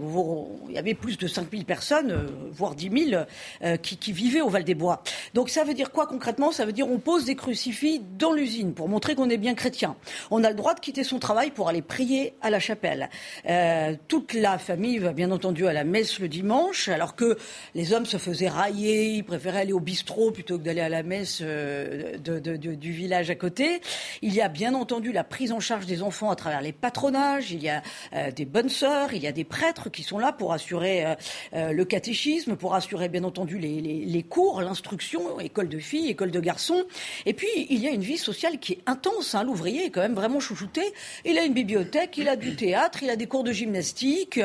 il 0.67 0.73
y 0.73 0.77
avait 0.77 0.93
plus 0.93 1.17
de 1.17 1.27
5000 1.27 1.65
personnes, 1.65 2.11
euh, 2.11 2.27
voire 2.51 2.75
10 2.75 3.09
000, 3.09 3.23
euh, 3.63 3.77
qui, 3.77 3.97
qui, 3.97 4.11
vivaient 4.13 4.41
au 4.41 4.49
Val-des-Bois. 4.49 5.03
Donc 5.33 5.49
ça 5.49 5.63
veut 5.63 5.73
dire 5.73 5.91
quoi 5.91 6.07
concrètement? 6.07 6.51
Ça 6.51 6.65
veut 6.65 6.71
dire 6.71 6.89
on 6.89 6.97
pose 6.97 7.25
des 7.25 7.35
crucifix 7.35 8.01
dans 8.17 8.31
l'usine 8.31 8.73
pour 8.73 8.89
montrer 8.89 9.15
qu'on 9.15 9.29
est 9.29 9.37
bien 9.37 9.53
chrétien. 9.53 9.95
On 10.31 10.43
a 10.43 10.49
le 10.49 10.55
droit 10.55 10.73
de 10.73 10.79
quitter 10.79 11.03
son 11.03 11.19
travail 11.19 11.51
pour 11.51 11.69
aller 11.69 11.81
prier 11.81 12.33
à 12.41 12.49
la 12.49 12.59
chapelle. 12.59 13.09
Euh, 13.47 13.95
toute 14.07 14.33
la 14.33 14.57
famille 14.57 14.97
va 14.97 15.13
bien 15.13 15.31
entendu 15.31 15.67
à 15.67 15.73
la 15.73 15.83
messe 15.83 16.19
le 16.19 16.27
dimanche, 16.27 16.87
alors 16.87 17.15
que 17.15 17.37
les 17.75 17.93
hommes 17.93 18.05
se 18.05 18.17
faisaient 18.17 18.49
railler, 18.49 19.09
ils 19.09 19.23
préféraient 19.23 19.61
aller 19.61 19.73
au 19.73 19.79
bistrot 19.79 20.31
plutôt 20.31 20.57
que 20.57 20.63
d'aller 20.63 20.81
à 20.81 20.89
la 20.89 21.03
messe 21.03 21.41
de 21.41 22.44
du 22.49 22.91
village 22.91 23.29
à 23.29 23.35
côté. 23.35 23.81
Il 24.21 24.33
y 24.33 24.41
a 24.41 24.47
bien 24.47 24.73
entendu 24.73 25.11
la 25.11 25.23
prise 25.23 25.51
en 25.51 25.59
charge 25.59 25.85
des 25.85 26.01
enfants 26.01 26.29
à 26.29 26.35
travers 26.35 26.61
les 26.61 26.71
patronages. 26.71 27.51
Il 27.51 27.63
y 27.63 27.69
a 27.69 27.81
euh, 28.13 28.31
des 28.31 28.45
bonnes 28.45 28.69
sœurs, 28.69 29.13
il 29.13 29.23
y 29.23 29.27
a 29.27 29.31
des 29.31 29.43
prêtres 29.43 29.89
qui 29.89 30.03
sont 30.03 30.19
là 30.19 30.31
pour 30.31 30.53
assurer 30.53 31.05
euh, 31.05 31.15
euh, 31.53 31.71
le 31.71 31.85
catéchisme, 31.85 32.55
pour 32.55 32.75
assurer 32.75 33.09
bien 33.09 33.23
entendu 33.23 33.57
les, 33.57 34.23
cours, 34.23 34.61
l'instruction, 34.61 35.39
école 35.39 35.69
de 35.69 35.79
filles, 35.79 36.09
école 36.09 36.31
de 36.31 36.39
garçons. 36.39 36.83
Et 37.25 37.33
puis 37.33 37.47
il 37.69 37.79
y 37.79 37.87
a 37.87 37.91
une 37.91 38.01
vie 38.01 38.17
sociale 38.17 38.59
qui 38.59 38.73
est 38.73 38.81
intense. 38.85 39.35
Hein. 39.35 39.43
L'ouvrier 39.43 39.85
est 39.85 39.89
quand 39.89 40.01
même 40.01 40.15
vraiment 40.15 40.39
chouchouté. 40.39 40.81
Il 41.25 41.37
a 41.37 41.43
une 41.43 41.53
bibliothèque, 41.53 42.17
il 42.17 42.27
a 42.27 42.35
du 42.35 42.55
théâtre, 42.55 43.03
il 43.03 43.09
a 43.09 43.15
des 43.15 43.27
cours 43.27 43.43
de 43.43 43.51
gymnastique. 43.51 44.39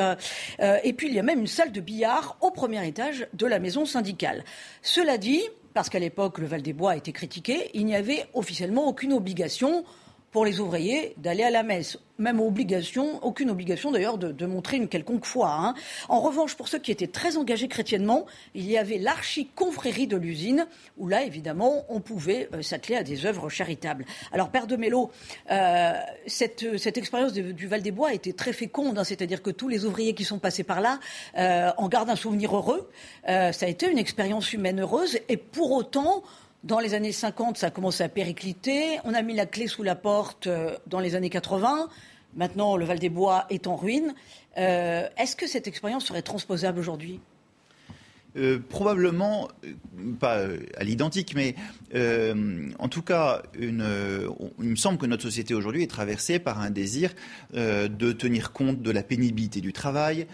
et 0.61 0.93
puis 0.93 1.09
il 1.09 1.15
y 1.15 1.19
a 1.19 1.23
même 1.23 1.41
une 1.41 1.47
salle 1.47 1.73
de 1.73 1.81
billard 1.81 2.37
au 2.41 2.51
premier 2.51 2.87
étage 2.87 3.27
de 3.33 3.47
la 3.47 3.59
maison 3.59 3.85
syndicale. 3.85 4.45
Cela 4.83 5.19
dit, 5.19 5.43
parce 5.75 5.89
qu'à 5.89 5.99
l'époque, 5.99 6.39
le 6.39 6.47
Val-des-Bois 6.47 6.93
a 6.93 6.97
été 6.97 7.13
critiqué, 7.13 7.71
il 7.75 7.87
n'y 7.87 7.95
avait 7.95 8.27
officiellement 8.35 8.87
aucune 8.89 9.13
obligation 9.13 9.85
pour 10.31 10.45
les 10.45 10.61
ouvriers 10.61 11.15
d'aller 11.17 11.43
à 11.43 11.51
la 11.51 11.63
messe. 11.63 11.99
Même 12.19 12.41
obligation, 12.41 13.25
aucune 13.25 13.51
obligation 13.51 13.91
d'ailleurs 13.91 14.19
de, 14.19 14.47
montrer 14.47 14.77
une 14.77 14.89
quelconque 14.89 15.25
foi. 15.25 15.51
Hein. 15.51 15.75
En 16.09 16.21
revanche, 16.21 16.55
pour 16.55 16.69
ceux 16.69 16.79
qui 16.79 16.93
étaient 16.93 17.07
très 17.07 17.37
engagés 17.37 17.67
chrétiennement, 17.67 18.27
il 18.55 18.71
y 18.71 18.77
avait 18.77 18.99
l'archi-confrérie 18.99 20.07
de 20.07 20.17
l'usine, 20.17 20.67
où 20.99 21.09
là, 21.09 21.25
évidemment, 21.25 21.85
on 21.89 22.01
pouvait 22.01 22.49
euh, 22.55 22.63
s'atteler 22.63 22.97
à 22.97 23.03
des 23.03 23.27
œuvres 23.27 23.49
charitables. 23.49 24.05
Alors, 24.33 24.51
Père 24.51 24.67
de 24.67 24.77
Mello, 24.77 25.11
euh, 25.51 25.93
cette, 26.27 26.77
cette, 26.79 26.99
expérience 26.99 27.33
du 27.33 27.67
Val-des-Bois 27.67 28.11
a 28.11 28.15
été 28.15 28.33
très 28.33 28.53
féconde, 28.53 28.99
hein. 28.99 29.05
c'est-à-dire 29.05 29.43
que 29.43 29.51
tous 29.51 29.69
les 29.69 29.85
ouvriers 29.85 30.15
qui 30.15 30.25
sont 30.25 30.39
passés 30.39 30.65
par 30.65 30.81
là 30.81 31.01
euh, 31.39 31.71
en 31.79 31.89
gardent 31.89 32.11
un 32.11 32.17
souvenir 32.17 32.55
heureux. 32.55 32.91
ça 33.27 33.51
a 33.51 33.69
été 33.69 33.91
une 33.91 33.99
expérience 33.99 34.53
humaine 34.53 34.81
heureuse, 34.81 35.19
et 35.29 35.37
pour 35.39 35.73
autant, 35.73 36.23
dans 36.65 36.79
les 36.79 36.95
années 36.95 37.13
50, 37.13 37.57
ça 37.57 37.69
a 37.69 37.71
commencé 37.71 38.03
à 38.03 38.09
péricliter. 38.09 38.99
On 39.05 39.15
a 39.15 39.23
mis 39.23 39.35
la 39.35 39.47
clé 39.47 39.67
sous 39.67 39.83
la 39.83 39.95
porte 39.95 40.47
euh, 40.47 40.77
dans 40.87 41.01
les 41.01 41.15
années 41.15 41.31
80. 41.31 41.89
Maintenant, 42.35 42.77
le 42.77 42.85
Val-des-Bois 42.85 43.47
est 43.51 43.67
en 43.67 43.77
ruine. 43.77 44.15
Euh, 44.59 45.09
est-ce 45.17 45.37
que 45.37 45.47
cette 45.47 45.67
expérience 45.67 46.05
serait 46.05 46.23
transposable 46.23 46.79
aujourd'hui? 46.79 47.21
Euh, 48.37 48.61
probablement 48.69 49.49
euh, 49.65 50.13
pas 50.21 50.37
euh, 50.37 50.59
à 50.77 50.85
l'identique, 50.85 51.35
mais 51.35 51.57
en 52.79 52.89
tout 52.89 53.03
cas, 53.03 53.43
il 53.59 53.73
me 53.73 54.77
semble 54.77 54.97
que 54.97 55.07
notre 55.07 55.25
société 55.25 55.55
aujourd'hui 55.55 55.83
est 55.83 55.91
traversée 55.91 56.39
par 56.39 56.61
un 56.61 56.71
désir 56.71 57.11
de 57.53 58.13
tenir 58.13 58.53
compte 58.53 58.81
de 58.81 58.91
la 58.93 59.03
pénibilité 59.03 59.61
du 59.61 59.73
travail, 59.73 60.29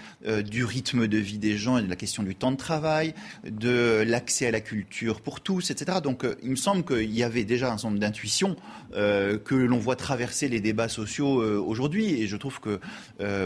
du 0.45 0.65
rythme 0.65 1.07
de 1.07 1.17
vie 1.17 1.39
des 1.39 1.57
gens 1.57 1.79
et 1.79 1.83
de 1.83 1.89
la 1.89 1.97
question 1.97 2.23
du 2.23 2.35
temps 2.35 2.53
de 2.53 2.59
travail, 2.59 3.15
de 3.49 4.05
l'accès 4.07 4.49
à 4.49 4.51
la 4.51 4.61
culture 4.61 5.23
pour 5.23 5.41
tous, 5.41 5.71
etc. 5.71 6.01
Donc, 6.03 6.27
il 6.43 6.51
me 6.51 6.57
semble 6.57 6.85
qu'il 6.85 7.15
y 7.15 7.23
avait 7.23 7.45
déjà 7.45 7.69
un 7.69 7.79
certain 7.79 7.89
nombre 7.89 8.01
d'intuitions 8.01 8.57
que 8.93 9.55
l'on 9.55 9.79
voit 9.79 9.97
traverser 9.97 10.49
les 10.49 10.61
débats 10.61 10.91
sociaux 10.91 11.43
aujourd'hui, 11.65 12.21
et 12.21 12.27
je 12.27 12.37
trouve 12.37 12.61
que 12.61 12.81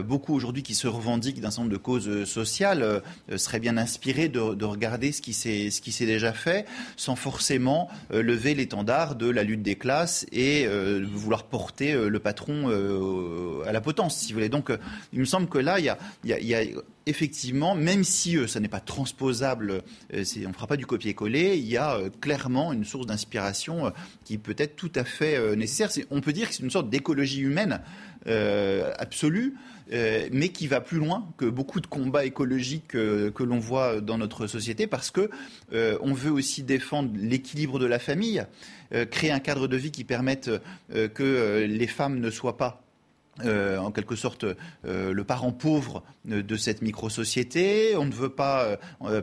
beaucoup 0.00 0.34
aujourd'hui 0.34 0.64
qui 0.64 0.74
se 0.74 0.88
revendiquent 0.88 1.40
d'un 1.40 1.50
certain 1.50 1.62
nombre 1.62 1.72
de 1.72 1.82
causes 1.82 2.24
sociales 2.24 3.02
seraient 3.36 3.60
bien 3.60 3.76
inspirés 3.76 4.28
de 4.28 4.39
de, 4.54 4.64
regarder 4.64 5.12
ce 5.12 5.20
qui 5.22 5.32
s'est 5.32 6.06
déjà 6.06 6.32
fait 6.32 6.66
sans 6.96 7.16
forcément 7.16 7.88
euh, 8.12 8.22
lever 8.22 8.54
l'étendard 8.54 9.14
de 9.14 9.28
la 9.28 9.44
lutte 9.44 9.62
des 9.62 9.76
classes 9.76 10.26
et 10.32 10.66
euh, 10.66 11.04
vouloir 11.12 11.44
porter 11.44 11.92
euh, 11.92 12.08
le 12.08 12.18
patron 12.18 12.68
à 13.66 13.72
la 13.72 13.80
potence, 13.80 14.16
si 14.16 14.32
vous 14.32 14.38
voulez. 14.38 14.48
Donc, 14.48 14.70
il 15.12 15.20
me 15.20 15.24
semble 15.24 15.48
que 15.48 15.58
là, 15.58 15.78
il 15.78 15.84
y 16.24 16.54
a, 16.54 16.62
effectivement, 17.06 17.74
même 17.74 18.04
si 18.04 18.36
ça 18.48 18.60
n'est 18.60 18.68
pas 18.68 18.80
transposable, 18.80 19.82
on 20.12 20.18
ne 20.18 20.52
fera 20.52 20.66
pas 20.66 20.76
du 20.76 20.86
copier-coller, 20.86 21.56
il 21.56 21.66
y 21.66 21.76
a 21.76 21.98
clairement 22.20 22.72
une 22.72 22.84
source 22.84 23.06
d'inspiration 23.06 23.92
qui 24.24 24.38
peut 24.38 24.54
être 24.58 24.76
tout 24.76 24.92
à 24.94 25.04
fait 25.04 25.56
nécessaire. 25.56 25.90
On 26.10 26.20
peut 26.20 26.32
dire 26.32 26.48
que 26.48 26.54
c'est 26.54 26.62
une 26.62 26.70
sorte 26.70 26.90
d'écologie 26.90 27.40
humaine 27.40 27.80
absolue. 28.98 29.54
Euh, 29.92 30.28
mais 30.30 30.50
qui 30.50 30.68
va 30.68 30.80
plus 30.80 30.98
loin 30.98 31.26
que 31.36 31.46
beaucoup 31.46 31.80
de 31.80 31.86
combats 31.86 32.24
écologiques 32.24 32.94
euh, 32.94 33.30
que 33.32 33.42
l'on 33.42 33.58
voit 33.58 34.00
dans 34.00 34.18
notre 34.18 34.46
société, 34.46 34.86
parce 34.86 35.10
que 35.10 35.30
euh, 35.72 35.98
on 36.00 36.12
veut 36.12 36.30
aussi 36.30 36.62
défendre 36.62 37.10
l'équilibre 37.16 37.78
de 37.78 37.86
la 37.86 37.98
famille, 37.98 38.44
créer 39.12 39.30
un 39.30 39.38
cadre 39.38 39.68
de 39.68 39.76
vie 39.76 39.92
qui 39.92 40.02
permette 40.02 40.50
que 40.92 41.64
les 41.64 41.86
femmes 41.86 42.18
ne 42.18 42.28
soient 42.28 42.56
pas 42.56 42.82
en 43.44 43.92
quelque 43.92 44.16
sorte 44.16 44.44
le 44.82 45.22
parent 45.22 45.52
pauvre 45.52 46.02
de 46.24 46.56
cette 46.56 46.82
micro-société. 46.82 47.94
On 47.96 48.04
ne 48.04 48.12
veut 48.12 48.30
pas 48.30 48.78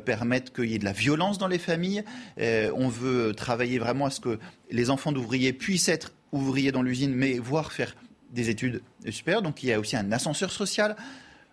permettre 0.06 0.54
qu'il 0.54 0.72
y 0.72 0.76
ait 0.76 0.80
de 0.80 0.86
la 0.86 0.94
violence 0.94 1.38
dans 1.38 1.50
les 1.50 1.60
familles. 1.60 2.06
on 2.40 2.88
veut 2.88 3.34
travailler 3.34 3.78
vraiment 3.78 4.06
à 4.06 4.10
ce 4.10 4.22
que 4.22 4.40
les 4.72 4.90
enfants 4.90 5.12
d'ouvriers 5.12 5.52
puissent 5.52 5.90
être 5.90 6.14
ouvriers 6.32 6.72
dans 6.72 6.82
l'usine, 6.82 7.14
mais 7.14 7.38
voire 7.38 7.74
faire 7.74 7.94
des 8.32 8.50
études 8.50 8.82
supérieures. 9.10 9.42
Donc 9.42 9.64
il 9.64 9.70
y 9.70 9.74
a 9.74 9.80
aussi 9.80 9.96
un 9.96 10.12
ascenseur 10.12 10.52
social. 10.52 10.96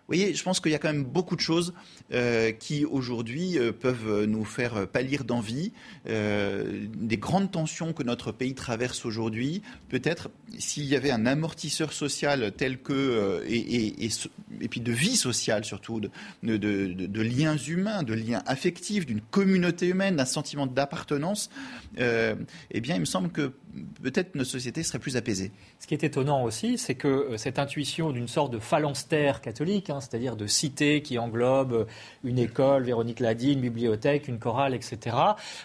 Vous 0.07 0.13
voyez, 0.13 0.35
je 0.35 0.43
pense 0.43 0.59
qu'il 0.59 0.71
y 0.71 0.75
a 0.75 0.77
quand 0.77 0.93
même 0.93 1.03
beaucoup 1.03 1.35
de 1.35 1.41
choses 1.41 1.73
euh, 2.13 2.51
qui 2.51 2.85
aujourd'hui 2.85 3.57
euh, 3.57 3.71
peuvent 3.71 4.25
nous 4.25 4.45
faire 4.45 4.87
pâlir 4.87 5.23
d'envie. 5.23 5.71
Euh, 6.07 6.85
des 6.93 7.17
grandes 7.17 7.49
tensions 7.49 7.91
que 7.91 8.03
notre 8.03 8.31
pays 8.31 8.53
traverse 8.53 9.03
aujourd'hui, 9.03 9.63
peut-être 9.89 10.29
s'il 10.59 10.83
y 10.83 10.95
avait 10.95 11.09
un 11.09 11.25
amortisseur 11.25 11.91
social 11.91 12.51
tel 12.55 12.79
que, 12.83 13.43
et, 13.49 14.67
puis 14.69 14.79
de 14.79 14.91
vie 14.91 15.15
sociale 15.15 15.65
surtout, 15.65 15.99
de, 15.99 17.21
liens 17.21 17.57
humains, 17.57 18.03
de 18.03 18.13
liens 18.13 18.43
affectifs, 18.45 19.07
d'une 19.07 19.21
communauté 19.21 19.87
humaine, 19.87 20.17
d'un 20.17 20.25
sentiment 20.25 20.67
d'appartenance, 20.67 21.49
eh 21.97 22.79
bien 22.79 22.93
il 22.93 22.99
me 22.99 23.05
semble 23.05 23.29
que 23.29 23.53
peut-être 24.01 24.35
notre 24.35 24.49
société 24.49 24.83
serait 24.83 24.99
plus 24.99 25.17
apaisée. 25.17 25.51
Ce 25.79 25.87
qui 25.87 25.93
est 25.93 26.03
étonnant 26.03 26.43
aussi, 26.43 26.77
c'est 26.77 26.95
que 26.95 27.35
cette 27.37 27.59
intuition 27.59 28.11
d'une 28.11 28.27
sorte 28.27 28.51
de 28.51 28.59
phalanstère 28.59 29.41
catholique, 29.41 29.89
hein, 29.89 29.99
c'est-à-dire 30.01 30.35
de 30.35 30.47
cité 30.47 31.01
qui 31.01 31.17
englobe 31.19 31.87
une 32.23 32.39
école, 32.39 32.83
Véronique 32.83 33.19
l'a 33.19 33.33
dit, 33.33 33.53
une 33.53 33.61
bibliothèque, 33.61 34.27
une 34.27 34.39
chorale, 34.39 34.73
etc. 34.73 35.15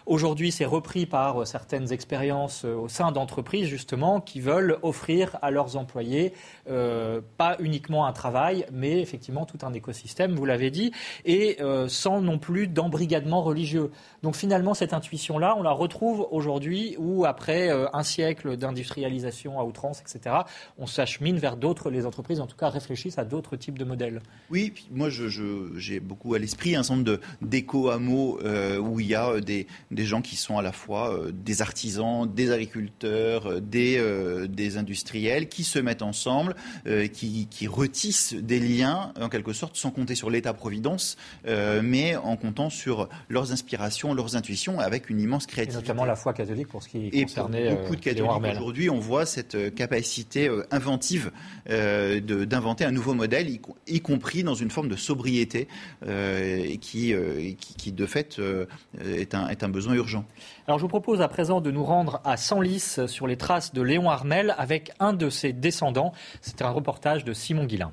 Aujourd'hui, 0.07 0.52
c'est 0.52 0.64
repris 0.64 1.07
par 1.07 1.47
certaines 1.47 1.93
expériences 1.93 2.64
au 2.64 2.88
sein 2.88 3.12
d'entreprises, 3.12 3.67
justement, 3.67 4.21
qui 4.21 4.40
veulent 4.40 4.79
offrir 4.83 5.38
à 5.43 5.50
leurs 5.50 5.76
employés 5.76 6.33
euh, 6.69 7.21
pas 7.37 7.57
uniquement 7.59 8.07
un 8.07 8.12
travail, 8.12 8.67
mais 8.73 9.00
effectivement 9.00 9.45
tout 9.45 9.59
un 9.62 9.73
écosystème, 9.73 10.35
vous 10.35 10.45
l'avez 10.45 10.71
dit, 10.71 10.93
et 11.25 11.57
euh, 11.61 11.88
sans 11.88 12.21
non 12.21 12.38
plus 12.38 12.67
d'embrigadement 12.67 13.43
religieux. 13.43 13.90
Donc 14.23 14.37
finalement, 14.37 14.75
cette 14.75 14.93
intuition-là, 14.93 15.57
on 15.59 15.62
la 15.62 15.73
retrouve 15.73 16.26
aujourd'hui 16.31 16.97
où, 16.99 17.25
après 17.25 17.71
euh, 17.71 17.87
un 18.00 18.02
siècle 18.02 18.57
d'industrialisation 18.57 19.59
à 19.61 19.64
outrance, 19.64 20.00
etc., 20.00 20.37
on 20.78 20.87
s'achemine 20.87 21.38
vers 21.38 21.57
d'autres, 21.57 21.90
les 21.90 22.07
entreprises 22.07 22.40
en 22.40 22.47
tout 22.47 22.57
cas 22.57 22.69
réfléchissent 22.69 23.19
à 23.19 23.25
d'autres 23.25 23.57
types 23.57 23.78
de 23.78 23.85
modèles. 23.85 24.21
Oui, 24.50 24.73
moi 24.90 25.09
j'ai 25.11 26.00
beaucoup 26.00 26.35
à 26.35 26.38
l'esprit 26.38 26.76
un 26.76 26.83
nombre 26.90 27.21
d'éco-hameaux 27.42 28.40
euh, 28.42 28.78
où 28.78 29.00
il 29.00 29.07
y 29.07 29.14
a 29.14 29.28
euh, 29.28 29.40
des, 29.40 29.66
des, 29.90 30.04
gens 30.04 30.23
qui 30.23 30.37
sont 30.37 30.59
à 30.59 30.62
la 30.62 30.73
fois 30.73 31.16
des 31.33 31.62
artisans, 31.62 32.26
des 32.26 32.50
agriculteurs, 32.50 33.61
des, 33.61 34.02
des 34.49 34.76
industriels 34.76 35.49
qui 35.49 35.64
se 35.64 35.78
mettent 35.78 36.02
ensemble, 36.02 36.54
qui, 37.12 37.47
qui, 37.49 37.66
retissent 37.66 38.35
des 38.35 38.59
liens 38.59 39.12
en 39.21 39.28
quelque 39.28 39.52
sorte 39.52 39.76
sans 39.76 39.90
compter 39.90 40.14
sur 40.14 40.30
l'État-providence, 40.30 41.16
mais 41.83 42.16
en 42.16 42.37
comptant 42.37 42.71
sur 42.71 43.09
leurs 43.28 43.52
inspirations 43.52 44.14
leurs 44.14 44.37
intuitions 44.37 44.80
avec 44.80 45.11
une 45.11 45.21
immense 45.21 45.47
créativité. 45.47 45.78
Et 45.78 45.83
notamment 45.83 46.04
la 46.04 46.16
foi 46.16 46.33
catholique 46.33 46.69
pour 46.69 46.83
ce 46.83 46.88
qui 46.88 47.11
concernait 47.11 47.66
Et 47.66 47.73
beaucoup 47.91 48.03
de 48.03 48.11
euh, 48.11 48.15
catholiques 48.15 48.57
aujourd'hui, 48.57 48.91
on 48.91 48.99
voit 48.99 49.27
cette 49.27 49.55
euh, 49.55 49.71
capacité 49.71 50.49
euh, 50.49 50.67
inventive 50.71 51.31
d'inventer 51.67 52.85
un 52.85 52.91
nouveau 52.91 53.15
modèle, 53.15 53.49
y, 53.87 54.01
compris 54.01 54.43
dans 54.43 54.55
une 54.55 54.71
forme 54.71 54.89
de 54.89 54.97
sobriété 54.97 55.69
qui, 56.81 57.15
qui, 57.57 57.93
de 57.93 58.07
fait, 58.07 58.41
est 59.05 59.35
un, 59.35 59.49
est 59.49 59.63
un 59.63 59.69
besoin 59.69 59.95
urgent. 59.95 60.25
Alors 60.67 60.79
je 60.79 60.83
vous 60.83 60.89
propose 60.89 61.21
à 61.21 61.29
présent 61.29 61.61
de 61.61 61.71
nous 61.71 61.85
rendre 61.85 62.21
à 62.25 62.37
Senlis 62.37 62.99
sur 63.07 63.27
les 63.29 63.37
traces 63.37 63.73
de 63.73 63.83
Léon 63.83 64.11
Armel 64.11 64.55
avec 64.59 64.91
un 64.99 65.13
de 65.13 65.31
ses 65.31 65.53
descendants. 65.53 66.13
C'est 66.41 66.63
un 66.63 66.71
reportage 66.71 67.25
de 67.25 67.33
Simon 67.33 67.67
Guillain. 67.67 67.93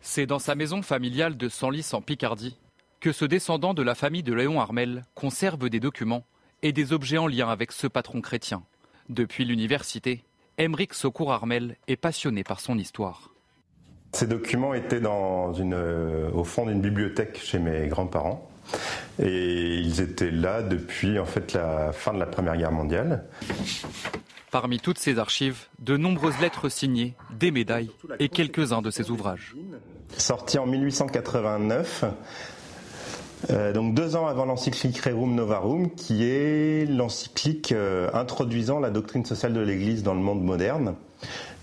C'est 0.00 0.26
dans 0.26 0.38
sa 0.38 0.54
maison 0.54 0.82
familiale 0.82 1.36
de 1.36 1.48
Senlis 1.48 1.90
en 1.94 2.00
Picardie 2.00 2.56
que 3.00 3.10
ce 3.12 3.24
descendant 3.24 3.74
de 3.74 3.82
la 3.82 3.96
famille 3.96 4.22
de 4.22 4.32
Léon 4.32 4.60
Armel 4.60 5.02
conserve 5.14 5.68
des 5.68 5.80
documents 5.80 6.24
et 6.62 6.72
des 6.72 6.92
objets 6.92 7.18
en 7.18 7.26
lien 7.26 7.48
avec 7.48 7.72
ce 7.72 7.86
patron 7.86 8.20
chrétien. 8.20 8.62
Depuis 9.08 9.44
l'université, 9.44 10.24
Emeric 10.58 10.94
Secours 10.94 11.32
Armel 11.32 11.76
est 11.88 11.96
passionné 11.96 12.44
par 12.44 12.60
son 12.60 12.78
histoire. 12.78 13.30
Ces 14.12 14.26
documents 14.26 14.74
étaient 14.74 15.00
dans 15.00 15.52
une, 15.54 15.74
euh, 15.74 16.30
au 16.32 16.44
fond 16.44 16.66
d'une 16.66 16.80
bibliothèque 16.80 17.40
chez 17.42 17.58
mes 17.58 17.88
grands-parents. 17.88 18.48
Et 19.18 19.78
ils 19.78 20.00
étaient 20.00 20.30
là 20.30 20.62
depuis 20.62 21.18
en 21.18 21.24
fait 21.24 21.52
la 21.52 21.92
fin 21.92 22.12
de 22.12 22.18
la 22.18 22.26
Première 22.26 22.56
Guerre 22.56 22.72
mondiale. 22.72 23.24
Parmi 24.50 24.80
toutes 24.80 24.98
ces 24.98 25.18
archives, 25.18 25.66
de 25.78 25.96
nombreuses 25.96 26.38
lettres 26.40 26.68
signées, 26.68 27.14
des 27.30 27.50
médailles 27.50 27.90
et 28.18 28.28
quelques-uns 28.28 28.82
de 28.82 28.90
ses 28.90 29.10
ouvrages. 29.10 29.54
Sorti 30.18 30.58
en 30.58 30.66
1889, 30.66 32.04
euh, 33.50 33.72
donc 33.72 33.94
deux 33.94 34.16
ans 34.16 34.26
avant 34.26 34.44
l'encyclique 34.44 34.98
Rerum 34.98 35.34
Novarum, 35.34 35.90
qui 35.90 36.24
est 36.24 36.86
l'encyclique 36.88 37.72
euh, 37.72 38.08
introduisant 38.14 38.80
la 38.80 38.90
doctrine 38.90 39.24
sociale 39.24 39.52
de 39.52 39.60
l'Église 39.60 40.02
dans 40.02 40.14
le 40.14 40.20
monde 40.20 40.42
moderne. 40.42 40.94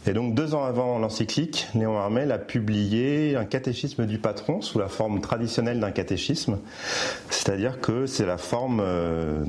Et 0.07 0.13
donc 0.13 0.33
deux 0.33 0.55
ans 0.55 0.63
avant 0.63 0.97
l'encyclique, 0.97 1.67
Léon 1.75 1.97
Armel 1.97 2.31
a 2.31 2.37
publié 2.37 3.35
un 3.35 3.43
catéchisme 3.43 4.05
du 4.05 4.17
patron 4.17 4.61
sous 4.61 4.79
la 4.79 4.87
forme 4.87 5.19
traditionnelle 5.19 5.79
d'un 5.79 5.91
catéchisme, 5.91 6.57
c'est-à-dire 7.29 7.81
que 7.81 8.05
c'est 8.05 8.25
la 8.25 8.37
forme 8.37 8.79
euh, 8.81 9.43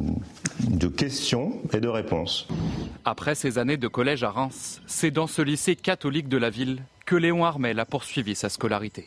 de 0.68 0.88
questions 0.88 1.52
et 1.72 1.80
de 1.80 1.88
réponses. 1.88 2.48
Après 3.04 3.36
ses 3.36 3.58
années 3.58 3.76
de 3.76 3.88
collège 3.88 4.24
à 4.24 4.30
Reims, 4.30 4.82
c'est 4.86 5.12
dans 5.12 5.28
ce 5.28 5.40
lycée 5.40 5.76
catholique 5.76 6.28
de 6.28 6.36
la 6.36 6.50
ville 6.50 6.82
que 7.06 7.14
Léon 7.14 7.44
Armel 7.44 7.78
a 7.78 7.84
poursuivi 7.84 8.34
sa 8.34 8.48
scolarité 8.48 9.06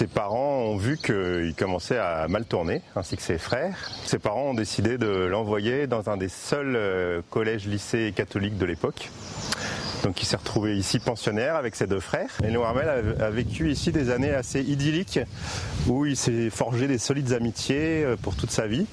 ses 0.00 0.06
parents 0.06 0.60
ont 0.62 0.78
vu 0.78 0.96
qu'il 0.96 1.52
commençait 1.54 1.98
à 1.98 2.26
mal 2.26 2.46
tourner, 2.46 2.80
ainsi 2.96 3.18
que 3.18 3.22
ses 3.22 3.36
frères. 3.36 3.90
Ses 4.06 4.18
parents 4.18 4.44
ont 4.44 4.54
décidé 4.54 4.96
de 4.96 5.06
l'envoyer 5.06 5.86
dans 5.86 6.08
un 6.08 6.16
des 6.16 6.30
seuls 6.30 6.74
euh, 6.74 7.20
collèges-lycées 7.28 8.14
catholiques 8.16 8.56
de 8.56 8.64
l'époque. 8.64 9.10
Donc 10.02 10.22
il 10.22 10.24
s'est 10.24 10.38
retrouvé 10.38 10.78
ici 10.78 11.00
pensionnaire 11.00 11.54
avec 11.54 11.76
ses 11.76 11.86
deux 11.86 12.00
frères. 12.00 12.30
Et 12.42 12.46
Léon 12.46 12.64
Armel 12.64 13.14
a, 13.20 13.28
vécu 13.28 13.70
ici 13.70 13.92
des 13.92 14.08
années 14.08 14.32
assez 14.32 14.62
idylliques 14.62 15.20
où 15.86 16.06
il 16.06 16.16
s'est 16.16 16.48
forgé 16.48 16.88
des 16.88 16.96
solides 16.96 17.34
amitiés 17.34 18.02
euh, 18.02 18.16
pour 18.16 18.36
toute 18.36 18.52
sa 18.52 18.66
vie. 18.66 18.86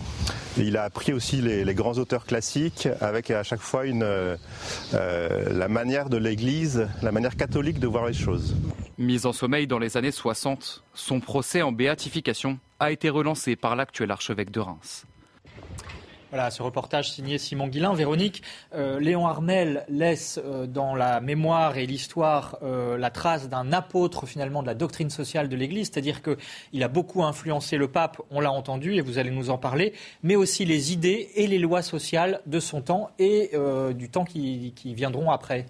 Il 0.57 0.75
a 0.75 0.83
appris 0.83 1.13
aussi 1.13 1.37
les, 1.37 1.73
grands 1.73 1.93
auteurs 1.93 2.25
classiques 2.25 2.89
avec 2.99 3.31
à 3.31 3.43
chaque 3.43 3.61
fois 3.61 3.83
euh, 3.85 4.35
la 4.93 5.67
manière 5.69 6.09
de 6.09 6.17
l'Église, 6.17 6.89
la 7.01 7.13
manière 7.13 7.37
catholique 7.37 7.79
de 7.79 7.87
voir 7.87 8.07
les 8.07 8.13
choses. 8.13 8.57
Mis 8.99 9.27
en 9.27 9.31
sommeil 9.31 9.67
dans 9.67 9.77
les 9.77 9.95
années 9.95 10.11
60, 10.11 10.83
son 10.95 11.19
procès 11.19 11.61
en 11.61 11.71
béatification 11.71 12.57
a 12.79 12.91
été 12.91 13.09
relancé 13.09 13.55
par 13.55 13.75
l'actuel 13.75 14.09
archevêque 14.09 14.49
de 14.49 14.59
Reims. 14.59 15.05
Voilà, 16.31 16.49
ce 16.49 16.63
reportage 16.63 17.11
signé 17.11 17.37
Simon 17.37 17.67
Guillain. 17.67 17.93
Véronique, 17.93 18.41
euh, 18.73 18.99
Léon 18.99 19.27
Armel 19.27 19.85
laisse 19.87 20.41
euh, 20.43 20.65
dans 20.65 20.95
la 20.95 21.21
mémoire 21.21 21.77
et 21.77 21.85
l'histoire 21.85 22.57
euh, 22.63 22.97
la 22.97 23.11
trace 23.11 23.49
d'un 23.49 23.71
apôtre 23.71 24.25
finalement 24.25 24.63
de 24.63 24.67
la 24.67 24.73
doctrine 24.73 25.11
sociale 25.11 25.47
de 25.47 25.55
l'Église, 25.55 25.91
c'est-à-dire 25.93 26.23
qu'il 26.23 26.83
a 26.83 26.87
beaucoup 26.87 27.23
influencé 27.23 27.77
le 27.77 27.87
pape, 27.87 28.19
on 28.31 28.39
l'a 28.39 28.51
entendu 28.51 28.95
et 28.95 29.01
vous 29.01 29.19
allez 29.19 29.29
nous 29.29 29.51
en 29.51 29.59
parler, 29.59 29.93
mais 30.23 30.35
aussi 30.35 30.65
les 30.65 30.91
idées 30.91 31.29
et 31.35 31.45
les 31.45 31.59
lois 31.59 31.83
sociales 31.83 32.41
de 32.47 32.59
son 32.59 32.81
temps 32.81 33.11
et 33.19 33.51
du 33.93 34.07
des 34.07 34.09
temps 34.09 34.25
qui 34.25 34.73
viendront 34.95 35.29
après. 35.29 35.67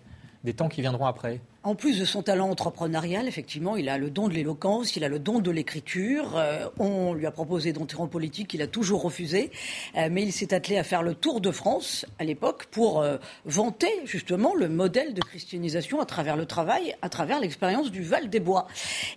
En 1.64 1.76
plus 1.76 2.00
de 2.00 2.06
son 2.06 2.22
talent 2.22 2.50
entrepreneurial, 2.50 3.28
effectivement, 3.28 3.76
il 3.76 3.90
a 3.90 3.98
le 3.98 4.10
don 4.10 4.28
de 4.28 4.34
l'éloquence, 4.34 4.96
il 4.96 5.04
a 5.04 5.10
le 5.10 5.18
don 5.18 5.40
de 5.40 5.50
l'écriture. 5.50 6.38
Euh, 6.38 6.68
on 6.78 7.14
lui 7.14 7.26
a 7.26 7.32
proposé 7.32 7.74
d'entrer 7.74 8.00
en 8.00 8.08
politique, 8.08 8.54
il 8.54 8.62
a 8.62 8.68
toujours 8.68 9.02
refusé. 9.02 9.52
Euh, 9.98 10.08
mais 10.12 10.22
il 10.22 10.32
s'est 10.32 10.54
attelé 10.54 10.78
à 10.78 10.84
faire 10.84 11.02
le 11.02 11.16
tour 11.16 11.42
de 11.42 11.52
France 11.52 12.06
à 12.20 12.24
l'époque 12.24 12.68
pour 12.72 13.02
euh, 13.02 13.18
vanter 13.46 13.90
justement 14.06 14.54
le 14.54 14.70
modèle 14.70 15.14
de 15.16 15.22
christianisation 15.22 16.00
à 16.00 16.06
travers 16.06 16.38
le 16.38 16.46
travail, 16.46 16.96
à 17.02 17.10
travers 17.10 17.40
l'expérience 17.40 17.92
du 17.92 18.04
Val-des-Bois. 18.04 18.68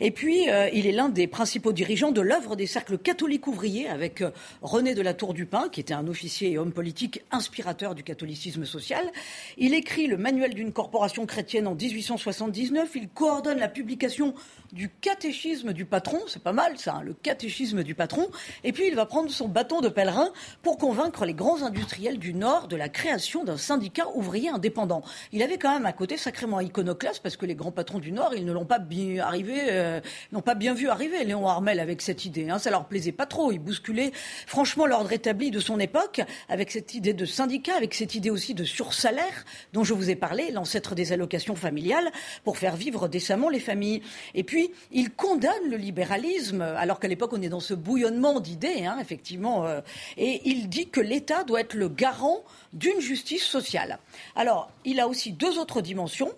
Et 0.00 0.10
puis, 0.10 0.46
il 0.72 0.86
est 0.86 0.92
l'un 0.92 1.08
des 1.08 1.26
principaux 1.26 1.72
dirigeants 1.72 2.10
de 2.10 2.20
l'œuvre 2.20 2.56
des 2.56 2.66
cercles 2.66 2.98
catholiques 2.98 3.46
ouvriers 3.46 3.88
avec 3.88 4.24
René 4.62 4.94
de 4.94 5.02
la 5.02 5.14
Tour 5.14 5.34
du 5.34 5.46
Pin, 5.46 5.68
qui 5.70 5.80
était 5.80 5.94
un 5.94 6.08
officier 6.08 6.52
et 6.52 6.58
homme 6.58 6.72
politique 6.72 7.22
inspirateur 7.30 7.94
du 7.94 8.02
catholicisme 8.02 8.64
social. 8.64 9.10
Il 9.58 9.74
écrit 9.74 10.06
le 10.06 10.16
manuel 10.16 10.54
d'une 10.54 10.72
corporation 10.72 11.26
chrétienne 11.26 11.66
en 11.66 11.74
1860 11.74 12.29
il 12.94 13.08
coordonne 13.08 13.58
la 13.58 13.68
publication 13.68 14.34
du 14.72 14.88
catéchisme 14.88 15.72
du 15.72 15.84
patron, 15.84 16.20
c'est 16.28 16.42
pas 16.42 16.52
mal 16.52 16.78
ça, 16.78 16.96
hein, 16.96 17.02
le 17.02 17.12
catéchisme 17.12 17.82
du 17.82 17.94
patron, 17.94 18.28
et 18.62 18.72
puis 18.72 18.86
il 18.86 18.94
va 18.94 19.04
prendre 19.04 19.30
son 19.30 19.48
bâton 19.48 19.80
de 19.80 19.88
pèlerin 19.88 20.30
pour 20.62 20.78
convaincre 20.78 21.24
les 21.24 21.34
grands 21.34 21.62
industriels 21.62 22.18
du 22.18 22.34
Nord 22.34 22.68
de 22.68 22.76
la 22.76 22.88
création 22.88 23.44
d'un 23.44 23.56
syndicat 23.56 24.06
ouvrier 24.14 24.48
indépendant. 24.48 25.02
Il 25.32 25.42
avait 25.42 25.58
quand 25.58 25.72
même 25.72 25.86
un 25.86 25.92
côté 25.92 26.16
sacrément 26.16 26.60
iconoclaste 26.60 27.20
parce 27.22 27.36
que 27.36 27.46
les 27.46 27.54
grands 27.54 27.72
patrons 27.72 27.98
du 27.98 28.12
Nord, 28.12 28.34
ils 28.34 28.44
ne 28.44 28.52
l'ont 28.52 28.64
pas 28.64 28.78
bien 28.78 29.24
arrivé, 29.24 29.58
euh, 29.70 30.00
n'ont 30.32 30.40
pas 30.40 30.54
bien 30.54 30.74
vu 30.74 30.88
arriver 30.88 31.24
Léon 31.24 31.48
Armel 31.48 31.80
avec 31.80 32.02
cette 32.02 32.24
idée. 32.24 32.48
Hein, 32.48 32.58
ça 32.58 32.70
leur 32.70 32.86
plaisait 32.86 33.12
pas 33.12 33.26
trop. 33.26 33.52
Il 33.52 33.58
bousculait 33.58 34.12
franchement 34.46 34.86
l'ordre 34.86 35.12
établi 35.12 35.50
de 35.50 35.60
son 35.60 35.80
époque 35.80 36.20
avec 36.48 36.70
cette 36.70 36.94
idée 36.94 37.14
de 37.14 37.24
syndicat, 37.24 37.74
avec 37.76 37.94
cette 37.94 38.14
idée 38.14 38.30
aussi 38.30 38.54
de 38.54 38.64
sursalaire 38.64 39.44
dont 39.72 39.84
je 39.84 39.94
vous 39.94 40.10
ai 40.10 40.16
parlé, 40.16 40.50
l'ancêtre 40.50 40.94
des 40.94 41.12
allocations 41.12 41.56
familiales, 41.56 42.10
pour 42.44 42.58
faire 42.58 42.76
vivre 42.76 43.08
décemment 43.08 43.48
les 43.48 43.60
familles. 43.60 44.02
Et 44.34 44.44
puis 44.44 44.70
il 44.92 45.10
condamne 45.10 45.68
le 45.68 45.76
libéralisme, 45.76 46.62
alors 46.62 47.00
qu'à 47.00 47.08
l'époque, 47.08 47.32
on 47.32 47.42
est 47.42 47.48
dans 47.48 47.60
ce 47.60 47.74
bouillonnement 47.74 48.40
d'idées, 48.40 48.84
hein, 48.86 48.98
effectivement, 49.00 49.66
euh, 49.66 49.80
et 50.16 50.40
il 50.44 50.68
dit 50.68 50.88
que 50.88 51.00
l'État 51.00 51.44
doit 51.44 51.60
être 51.60 51.74
le 51.74 51.88
garant 51.88 52.42
d'une 52.72 53.00
justice 53.00 53.44
sociale. 53.44 53.98
Alors, 54.36 54.70
il 54.84 55.00
a 55.00 55.08
aussi 55.08 55.32
deux 55.32 55.58
autres 55.58 55.80
dimensions. 55.80 56.32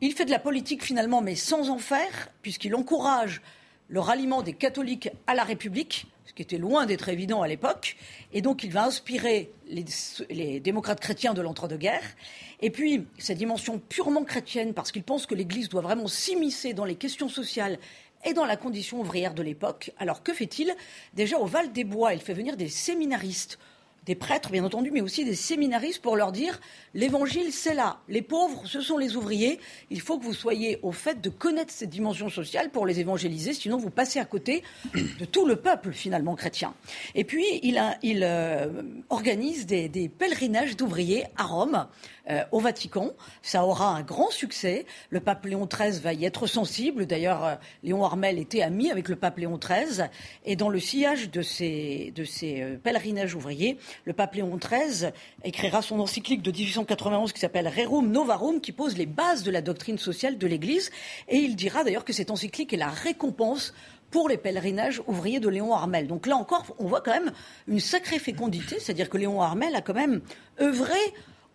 Il 0.00 0.12
fait 0.12 0.24
de 0.24 0.30
la 0.30 0.38
politique 0.38 0.84
finalement, 0.84 1.22
mais 1.22 1.34
sans 1.34 1.70
en 1.70 1.78
faire, 1.78 2.28
puisqu'il 2.42 2.74
encourage 2.74 3.40
le 3.88 4.00
ralliement 4.00 4.42
des 4.42 4.52
catholiques 4.52 5.10
à 5.26 5.34
la 5.34 5.44
République, 5.44 6.06
ce 6.26 6.32
qui 6.32 6.42
était 6.42 6.58
loin 6.58 6.86
d'être 6.86 7.08
évident 7.08 7.42
à 7.42 7.48
l'époque, 7.48 7.96
et 8.32 8.42
donc 8.42 8.64
il 8.64 8.72
va 8.72 8.84
inspirer 8.84 9.50
les, 9.68 10.60
démocrates 10.60 11.00
chrétiens 11.00 11.34
de 11.34 11.40
l'entre-deux-guerres. 11.40 12.16
Et 12.60 12.70
puis, 12.70 13.06
cette 13.18 13.38
dimension 13.38 13.78
purement 13.78 14.24
chrétienne, 14.24 14.74
parce 14.74 14.92
qu'il 14.92 15.02
pense 15.02 15.26
que 15.26 15.34
l'Église 15.34 15.68
doit 15.68 15.82
vraiment 15.82 16.08
s'immiscer 16.08 16.74
dans 16.74 16.84
les 16.84 16.96
questions 16.96 17.28
sociales 17.28 17.78
et 18.24 18.34
dans 18.34 18.44
la 18.44 18.56
condition 18.56 19.00
ouvrière 19.00 19.34
de 19.34 19.42
l'époque. 19.42 19.92
Alors 19.98 20.22
que 20.22 20.32
fait-il? 20.32 20.74
Déjà 21.14 21.38
au 21.38 21.46
Val 21.46 21.72
des 21.72 21.84
Bois, 21.84 22.14
il 22.14 22.20
fait 22.20 22.34
venir 22.34 22.56
des 22.56 22.68
séminaristes 22.68 23.58
des 24.06 24.14
prêtres, 24.14 24.50
bien 24.50 24.64
entendu, 24.64 24.90
mais 24.92 25.00
aussi 25.00 25.24
des 25.24 25.34
séminaristes 25.34 26.00
pour 26.00 26.16
leur 26.16 26.32
dire 26.32 26.60
l'évangile, 26.94 27.52
c'est 27.52 27.74
là. 27.74 27.98
Les 28.08 28.22
pauvres, 28.22 28.62
ce 28.64 28.80
sont 28.80 28.96
les 28.96 29.16
ouvriers. 29.16 29.58
Il 29.90 30.00
faut 30.00 30.18
que 30.18 30.24
vous 30.24 30.32
soyez 30.32 30.78
au 30.82 30.92
fait 30.92 31.20
de 31.20 31.28
connaître 31.28 31.72
cette 31.72 31.90
dimension 31.90 32.30
sociale 32.30 32.70
pour 32.70 32.86
les 32.86 33.00
évangéliser, 33.00 33.52
sinon 33.52 33.76
vous 33.76 33.90
passez 33.90 34.18
à 34.18 34.24
côté 34.24 34.62
de 34.94 35.24
tout 35.24 35.46
le 35.46 35.56
peuple, 35.56 35.92
finalement, 35.92 36.36
chrétien. 36.36 36.74
Et 37.14 37.24
puis, 37.24 37.44
il, 37.62 37.82
il 38.02 38.22
euh, 38.22 38.82
organise 39.10 39.66
des, 39.66 39.88
des 39.88 40.08
pèlerinages 40.08 40.76
d'ouvriers 40.76 41.24
à 41.36 41.44
Rome. 41.44 41.86
Euh, 42.28 42.42
au 42.50 42.58
Vatican. 42.58 43.12
Ça 43.40 43.64
aura 43.64 43.90
un 43.90 44.02
grand 44.02 44.32
succès. 44.32 44.84
Le 45.10 45.20
pape 45.20 45.44
Léon 45.44 45.68
XIII 45.72 46.00
va 46.00 46.12
y 46.12 46.24
être 46.24 46.48
sensible. 46.48 47.06
D'ailleurs, 47.06 47.44
euh, 47.44 47.54
Léon 47.84 48.04
Armel 48.04 48.40
était 48.40 48.62
ami 48.62 48.90
avec 48.90 49.08
le 49.08 49.14
pape 49.14 49.38
Léon 49.38 49.58
XIII. 49.58 50.08
Et 50.44 50.56
dans 50.56 50.68
le 50.68 50.80
sillage 50.80 51.30
de 51.30 51.40
ces, 51.40 52.12
de 52.16 52.24
ces 52.24 52.62
euh, 52.62 52.78
pèlerinages 52.82 53.36
ouvriers, 53.36 53.78
le 54.04 54.12
pape 54.12 54.34
Léon 54.34 54.56
XIII 54.56 55.10
écrira 55.44 55.82
son 55.82 56.00
encyclique 56.00 56.42
de 56.42 56.50
1891 56.50 57.32
qui 57.32 57.40
s'appelle 57.40 57.68
Rerum 57.68 58.10
Novarum, 58.10 58.60
qui 58.60 58.72
pose 58.72 58.96
les 58.96 59.06
bases 59.06 59.42
de 59.42 59.50
la 59.50 59.62
doctrine 59.62 59.98
sociale 59.98 60.38
de 60.38 60.46
l'Église. 60.46 60.90
Et 61.28 61.36
il 61.36 61.56
dira 61.56 61.84
d'ailleurs 61.84 62.04
que 62.04 62.12
cette 62.12 62.30
encyclique 62.30 62.72
est 62.72 62.78
la 62.78 62.88
récompense 62.88 63.74
pour 64.10 64.28
les 64.28 64.36
pèlerinages 64.36 65.02
ouvriers 65.06 65.40
de 65.40 65.48
Léon 65.48 65.74
Armel. 65.74 66.06
Donc 66.06 66.26
là 66.26 66.36
encore, 66.36 66.64
on 66.78 66.86
voit 66.86 67.00
quand 67.00 67.12
même 67.12 67.32
une 67.66 67.80
sacrée 67.80 68.18
fécondité, 68.18 68.78
c'est-à-dire 68.78 69.10
que 69.10 69.18
Léon 69.18 69.42
Armel 69.42 69.74
a 69.74 69.80
quand 69.80 69.94
même 69.94 70.20
œuvré 70.60 70.94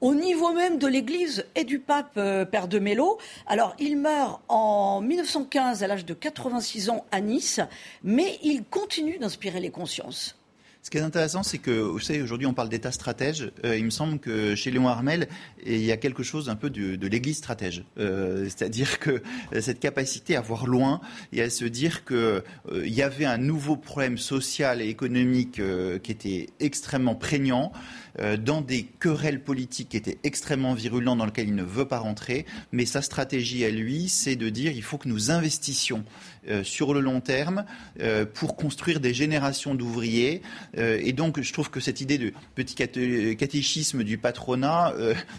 au 0.02 0.16
niveau 0.16 0.52
même 0.52 0.80
de 0.80 0.88
l'Église 0.88 1.46
et 1.56 1.64
du 1.64 1.80
pape 1.80 2.14
euh, 2.18 2.44
Père 2.44 2.68
de 2.68 2.80
Mello. 2.80 3.20
Alors, 3.46 3.76
il 3.80 3.98
meurt 3.98 4.42
en 4.50 5.00
1915 5.02 5.84
à 5.84 5.88
l'âge 5.88 6.06
de 6.06 6.16
86 6.16 6.90
ans 6.90 7.06
à 7.12 7.22
Nice, 7.22 7.60
mais 8.04 8.40
il 8.44 8.64
continue 8.64 9.20
d'inspirer 9.20 9.60
les 9.60 9.70
consciences. 9.70 10.41
Ce 10.84 10.90
qui 10.90 10.98
est 10.98 11.02
intéressant, 11.02 11.44
c'est 11.44 11.60
que, 11.60 11.72
vous 11.72 12.00
savez, 12.00 12.24
aujourd'hui 12.24 12.48
on 12.48 12.56
parle 12.56 12.70
d'État 12.70 12.92
stratège. 12.92 13.52
Euh, 13.66 13.78
il 13.78 13.86
me 13.86 13.92
semble 13.92 14.18
que 14.18 14.56
chez 14.56 14.72
Léon 14.72 14.88
Armel, 14.88 15.28
il 15.64 15.84
y 15.84 15.92
a 15.92 15.98
quelque 15.98 16.24
chose 16.24 16.50
un 16.50 16.56
peu 16.56 16.72
de, 16.72 16.96
de 16.96 17.08
l'Église 17.08 17.38
stratège. 17.38 17.84
Euh, 18.00 18.46
c'est-à-dire 18.46 18.98
que 18.98 19.22
cette 19.60 19.80
capacité 19.80 20.36
à 20.36 20.42
voir 20.42 20.66
loin 20.66 21.00
et 21.34 21.44
à 21.44 21.52
se 21.52 21.66
dire 21.66 22.04
qu'il 22.04 22.16
euh, 22.18 22.42
y 22.84 23.04
avait 23.04 23.26
un 23.26 23.38
nouveau 23.38 23.76
problème 23.76 24.18
social 24.18 24.82
et 24.82 24.88
économique 24.88 25.62
qui 26.02 26.12
était 26.12 26.48
extrêmement 26.60 27.16
prégnant. 27.16 27.72
Euh, 28.20 28.36
dans 28.36 28.60
des 28.60 28.84
querelles 28.84 29.42
politiques 29.42 29.90
qui 29.90 29.98
étaient 29.98 30.18
extrêmement 30.24 30.74
virulentes 30.74 31.20
dans 31.20 31.26
lesquelles 31.26 31.48
il 31.48 31.56
ne 31.56 31.64
veut 31.64 31.86
pas 31.86 32.00
rentrer. 32.00 32.46
Mais 32.72 32.86
sa 32.86 33.02
stratégie 33.02 33.64
à 33.64 33.70
lui, 33.70 34.10
c'est 34.10 34.36
de 34.36 34.50
dire 34.50 34.74
il 34.74 34.84
faut 34.84 34.98
que 34.98 35.08
nous 35.08 35.32
investissions 35.32 36.04
euh, 36.48 36.64
sur 36.64 36.94
le 36.94 37.00
long 37.02 37.22
terme 37.22 37.66
euh, 38.00 38.26
pour 38.26 38.56
construire 38.56 39.00
des 39.00 39.14
générations 39.14 39.76
d'ouvriers. 39.76 40.42
et 40.76 41.14
donc, 41.14 41.42
je 41.42 41.54
trouve 41.54 41.70
que 41.70 41.80
cette 41.80 42.02
idée 42.02 42.18
de 42.18 42.34
petit 42.56 42.76
catéchisme 42.76 44.04
du 44.04 44.18
patronat, 44.18 44.94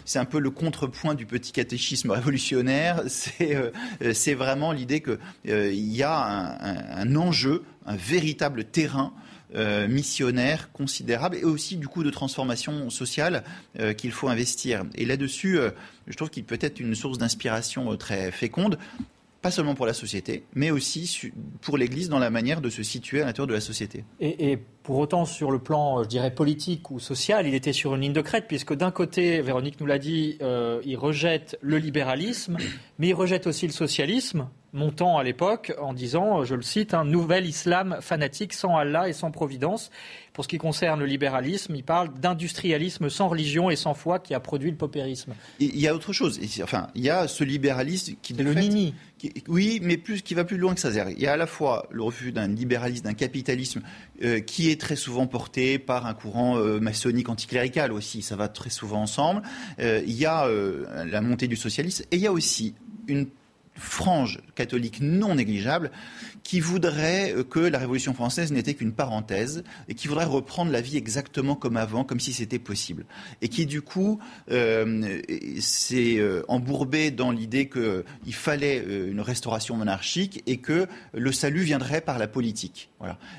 c'est 0.05 0.19
un 0.19 0.25
peu 0.25 0.39
le 0.39 0.49
contrepoint 0.49 1.15
du 1.15 1.25
petit 1.25 1.51
catéchisme 1.51 2.11
révolutionnaire. 2.11 3.03
C'est 4.13 4.33
vraiment 4.33 4.71
l'idée 4.71 5.01
qu'il 5.01 5.73
y 5.73 6.03
a 6.03 6.57
un, 6.97 7.15
enjeu, 7.15 7.63
un 7.85 7.95
véritable 7.95 8.65
terrain 8.65 9.13
euh, 9.55 9.87
missionnaire 9.87 10.71
considérable 10.71 11.35
et 11.35 11.43
aussi 11.43 11.77
du 11.77 11.87
coup 11.87 12.03
de 12.03 12.09
transformation 12.09 12.89
sociale 12.89 13.43
euh, 13.79 13.93
qu'il 13.93 14.11
faut 14.11 14.27
investir. 14.27 14.83
Et 14.95 15.05
là-dessus, 15.05 15.59
euh, 15.59 15.69
je 16.07 16.15
trouve 16.15 16.31
qu'il 16.31 16.43
peut 16.43 16.57
être 16.59 16.79
une 16.79 16.95
source 16.95 17.19
d'inspiration 17.19 17.95
très 17.95 18.31
féconde 18.31 18.79
pas 19.43 19.51
seulement 19.51 19.75
pour 19.75 19.85
la 19.85 19.93
société, 19.93 20.45
mais 20.55 20.71
aussi 20.71 21.31
pour 21.61 21.77
l'Église 21.77 22.09
dans 22.09 22.17
la 22.17 22.31
manière 22.31 22.61
de 22.61 22.69
se 22.69 22.81
situer 22.81 23.21
à 23.21 23.25
l'intérieur 23.25 23.47
de 23.47 23.53
la 23.53 23.61
société. 23.61 24.05
Et, 24.19 24.57
pour 24.83 24.97
autant, 24.97 25.25
sur 25.25 25.51
le 25.51 25.59
plan, 25.59 26.03
je 26.03 26.07
dirais, 26.07 26.33
politique 26.33 26.89
ou 26.91 26.99
social, 26.99 27.45
il 27.47 27.53
était 27.53 27.71
sur 27.71 27.93
une 27.95 28.01
ligne 28.01 28.13
de 28.13 28.21
crête, 28.21 28.45
puisque 28.47 28.73
d'un 28.73 28.91
côté, 28.91 29.41
Véronique 29.41 29.79
nous 29.79 29.85
l'a 29.85 29.99
dit, 29.99 30.37
il 30.85 30.97
rejette 30.97 31.57
le 31.61 31.77
libéralisme, 31.77 32.57
mais 32.99 33.09
il 33.09 33.13
rejette 33.13 33.45
aussi 33.45 33.67
le 33.67 33.73
socialisme, 33.73 34.47
montant 34.73 35.17
à 35.17 35.23
l'époque 35.23 35.73
en 35.79 35.93
disant, 35.93 36.43
je 36.43 36.55
le 36.55 36.63
cite, 36.63 36.93
un 36.93 37.05
nouvel 37.05 37.45
islam 37.45 37.97
fanatique 38.01 38.53
sans 38.53 38.75
Allah 38.75 39.07
et 39.07 39.13
sans 39.13 39.31
providence. 39.31 39.91
Pour 40.33 40.43
ce 40.43 40.49
qui 40.49 40.57
concerne 40.57 40.99
le 40.99 41.05
libéralisme, 41.05 41.75
il 41.75 41.83
parle 41.83 42.11
d'industrialisme 42.19 43.07
sans 43.09 43.29
religion 43.29 43.69
et 43.69 43.75
sans 43.75 43.93
foi 43.93 44.17
qui 44.17 44.33
a 44.33 44.39
produit 44.39 44.71
le 44.71 44.77
paupérisme. 44.77 45.35
Il 45.59 45.79
y 45.79 45.87
a 45.87 45.93
autre 45.93 46.11
chose. 46.11 46.39
Enfin, 46.63 46.87
il 46.95 47.03
y 47.03 47.11
a 47.11 47.27
ce 47.27 47.43
libéralisme 47.43 48.15
qui... 48.19 48.33
le 48.33 48.51
nini. 48.55 48.95
oui, 49.47 49.79
mais 49.83 49.95
plus, 49.97 50.23
qui 50.23 50.33
va 50.33 50.43
plus 50.43 50.57
loin 50.57 50.73
que 50.73 50.79
ça. 50.79 50.89
Il 51.11 51.21
y 51.21 51.27
a 51.27 51.33
à 51.33 51.37
la 51.37 51.45
fois 51.45 51.87
le 51.91 52.01
refus 52.01 52.31
d'un 52.31 52.47
libéralisme, 52.47 53.03
d'un 53.03 53.13
capitalisme 53.13 53.83
euh, 54.23 54.39
qui 54.39 54.71
est 54.71 54.81
très 54.81 54.95
souvent 54.95 55.27
porté 55.27 55.77
par 55.77 56.07
un 56.07 56.15
courant 56.15 56.57
euh, 56.57 56.79
maçonnique 56.79 57.29
anticlérical 57.29 57.91
aussi. 57.91 58.23
Ça 58.23 58.35
va 58.35 58.47
très 58.47 58.71
souvent 58.71 59.03
ensemble. 59.03 59.43
Euh, 59.79 60.01
il 60.07 60.15
y 60.15 60.25
a 60.25 60.47
la 61.05 61.21
montée 61.21 61.47
du 61.47 61.55
socialisme 61.55 62.05
et 62.09 62.15
il 62.15 62.21
y 62.21 62.27
a 62.27 62.31
aussi 62.31 62.73
une 63.07 63.27
frange 63.75 64.39
catholique 64.55 64.99
non 65.01 65.35
négligeable 65.35 65.91
qui 66.43 66.59
voudrait 66.59 67.33
que 67.49 67.59
la 67.59 67.79
Révolution 67.79 68.13
française 68.13 68.51
n'était 68.51 68.73
qu'une 68.73 68.93
parenthèse 68.93 69.63
et 69.87 69.95
qui 69.95 70.07
voudrait 70.07 70.25
reprendre 70.25 70.71
la 70.71 70.81
vie 70.81 70.97
exactement 70.97 71.55
comme 71.55 71.77
avant, 71.77 72.03
comme 72.03 72.19
si 72.19 72.33
c'était 72.33 72.59
possible. 72.59 73.05
Et 73.41 73.49
qui, 73.49 73.65
du 73.65 73.81
coup, 73.81 74.19
euh, 74.51 75.21
s'est 75.59 76.17
euh, 76.17 76.43
embourbé 76.47 77.11
dans 77.11 77.31
l'idée 77.31 77.69
qu'il 77.69 78.33
fallait 78.33 78.83
euh, 78.85 79.11
une 79.11 79.21
restauration 79.21 79.77
monarchique 79.77 80.43
et 80.47 80.57
que 80.57 80.87
le 81.13 81.31
salut 81.31 81.61
viendrait 81.61 82.01
par 82.01 82.19
la 82.19 82.27
politique. 82.27 82.89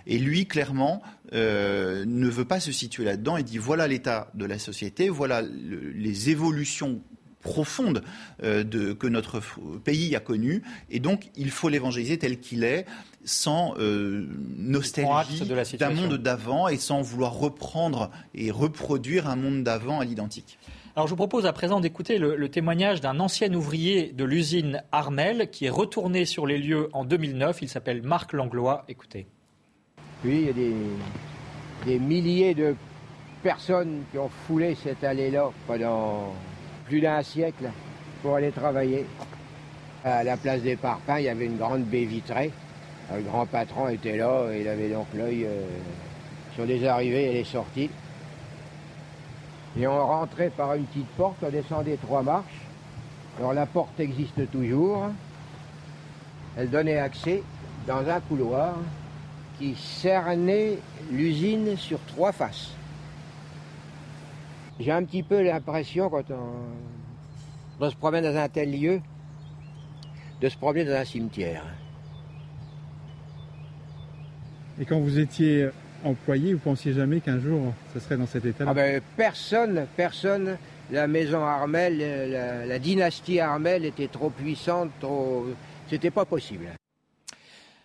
Et 0.07 0.19
lui, 0.19 0.47
clairement, 0.47 1.03
ne 1.33 2.29
veut 2.29 2.45
pas 2.45 2.61
se 2.61 2.71
situer 2.71 3.05
là-dedans 3.05 3.39
et 3.39 3.43
dit 3.43 3.57
voilà 3.57 3.89
l'état 3.89 4.31
de 4.35 4.45
la 4.45 4.59
société, 4.59 5.09
voilà 5.09 5.43
les 5.43 6.31
évolutions 6.31 7.01
profonde 7.45 8.03
euh, 8.43 8.65
que 8.95 9.07
notre 9.07 9.41
pays 9.85 10.17
a 10.17 10.21
connue. 10.21 10.65
Et 10.91 10.99
donc, 10.99 11.31
il 11.37 11.51
faut 11.51 11.69
l'évangéliser 11.69 12.19
tel 12.19 12.41
qu'il 12.41 12.65
est, 12.65 12.87
sans 13.25 13.75
euh, 13.79 14.27
nostalgie 14.59 15.47
d'un 15.79 15.91
monde 15.91 16.17
d'avant 16.17 16.67
et 16.67 16.77
sans 16.77 17.03
vouloir 17.03 17.35
reprendre 17.35 18.11
et 18.35 18.51
reproduire 18.51 19.29
un 19.29 19.37
monde 19.37 19.63
d'avant 19.63 20.01
à 20.01 20.05
l'identique. 20.05 20.59
Alors 20.97 21.09
je 21.09 21.11
vous 21.11 21.17
propose 21.17 21.45
à 21.45 21.53
présent 21.53 21.81
d'écouter 21.81 22.19
le, 22.19 22.49
témoignage 22.49 23.01
d'un 23.01 23.19
ancien 23.19 23.53
ouvrier 23.53 24.13
de 24.13 24.25
l'usine 24.25 24.83
Armel 24.93 25.51
qui 25.51 25.65
est 25.65 25.71
retourné 25.71 26.25
sur 26.25 26.47
les 26.47 26.57
lieux 26.57 26.89
en 26.93 27.05
2009. 27.05 27.63
Il 27.63 27.69
s'appelle 27.69 28.03
Marc 28.03 28.33
Langlois. 28.33 28.85
Écoutez. 28.89 29.27
Oui, 30.25 30.39
il 30.43 30.47
y 30.47 30.51
a 30.51 30.53
des, 30.53 30.75
des 31.87 31.99
milliers 31.99 32.55
de 32.55 32.77
personnes 33.43 34.03
qui 34.13 34.19
ont 34.19 34.31
foulé 34.47 34.77
cette 34.81 35.03
allée-là 35.03 35.51
pendant 35.67 36.33
plus 36.87 37.01
d'un 37.01 37.23
siècle 37.23 37.71
pour 38.23 38.37
aller 38.37 38.51
travailler. 38.51 39.07
À 40.05 40.23
la 40.23 40.37
place 40.37 40.61
des 40.61 40.77
Parpins, 40.77 41.19
il 41.19 41.25
y 41.25 41.29
avait 41.29 41.47
une 41.47 41.57
grande 41.57 41.85
baie 41.85 42.05
vitrée. 42.05 42.53
Le 43.15 43.23
grand 43.23 43.47
patron 43.47 43.89
était 43.89 44.17
là, 44.17 44.49
il 44.55 44.69
avait 44.69 44.91
donc 44.91 45.07
l'œil 45.15 45.45
euh, 45.45 45.67
sur 46.55 46.65
les 46.65 46.87
arrivées 46.87 47.31
et 47.31 47.33
les 47.35 47.45
sorties. 47.45 47.91
Et 49.79 49.87
on 49.87 50.07
rentrait 50.07 50.51
par 50.51 50.75
une 50.75 50.85
petite 50.85 51.09
porte, 51.17 51.37
on 51.43 51.51
descendait 51.51 51.97
trois 51.97 52.23
marches. 52.23 52.63
Alors 53.39 53.53
la 53.53 53.67
porte 53.67 53.99
existe 53.99 54.51
toujours. 54.51 55.09
Elle 56.57 56.71
donnait 56.71 56.99
accès 56.99 57.43
dans 57.87 58.09
un 58.09 58.21
couloir 58.21 58.75
qui 59.59 59.75
cernait 59.75 60.79
l'usine 61.11 61.77
sur 61.77 61.99
trois 62.07 62.33
faces. 62.33 62.71
J'ai 64.81 64.91
un 64.91 65.05
petit 65.05 65.23
peu 65.23 65.43
l'impression, 65.43 66.11
quand 66.11 66.25
on, 66.31 67.91
se 67.91 67.97
promène 67.97 68.25
dans 68.25 68.37
un 68.37 68.49
tel 68.49 68.73
lieu, 68.73 69.01
de 70.41 70.49
se 70.49 70.57
promener 70.57 70.85
dans 70.85 70.97
un 70.97 71.05
cimetière. 71.05 71.65
Et 74.81 74.85
quand 74.85 74.99
vous 74.99 75.19
étiez 75.19 75.69
employé, 76.05 76.55
vous 76.55 76.61
pensiez 76.61 76.93
jamais 76.93 77.21
qu'un 77.21 77.39
jour 77.39 77.73
ce 77.93 78.01
serait 78.01 78.17
dans 78.17 78.27
cet 78.27 78.45
état-là 78.45 78.71
ah 78.71 78.75
ben, 78.75 79.01
Personne, 79.17 79.87
personne. 79.97 80.59
La 80.91 81.07
maison 81.07 81.43
Armel, 81.43 81.99
la, 82.31 82.67
la 82.67 82.79
dynastie 82.79 83.41
Armel 83.41 83.87
était 83.87 84.09
trop 84.09 84.29
puissante, 84.29 84.91
trop. 85.01 85.47
C'était 85.89 86.11
pas 86.11 86.27
possible. 86.27 86.67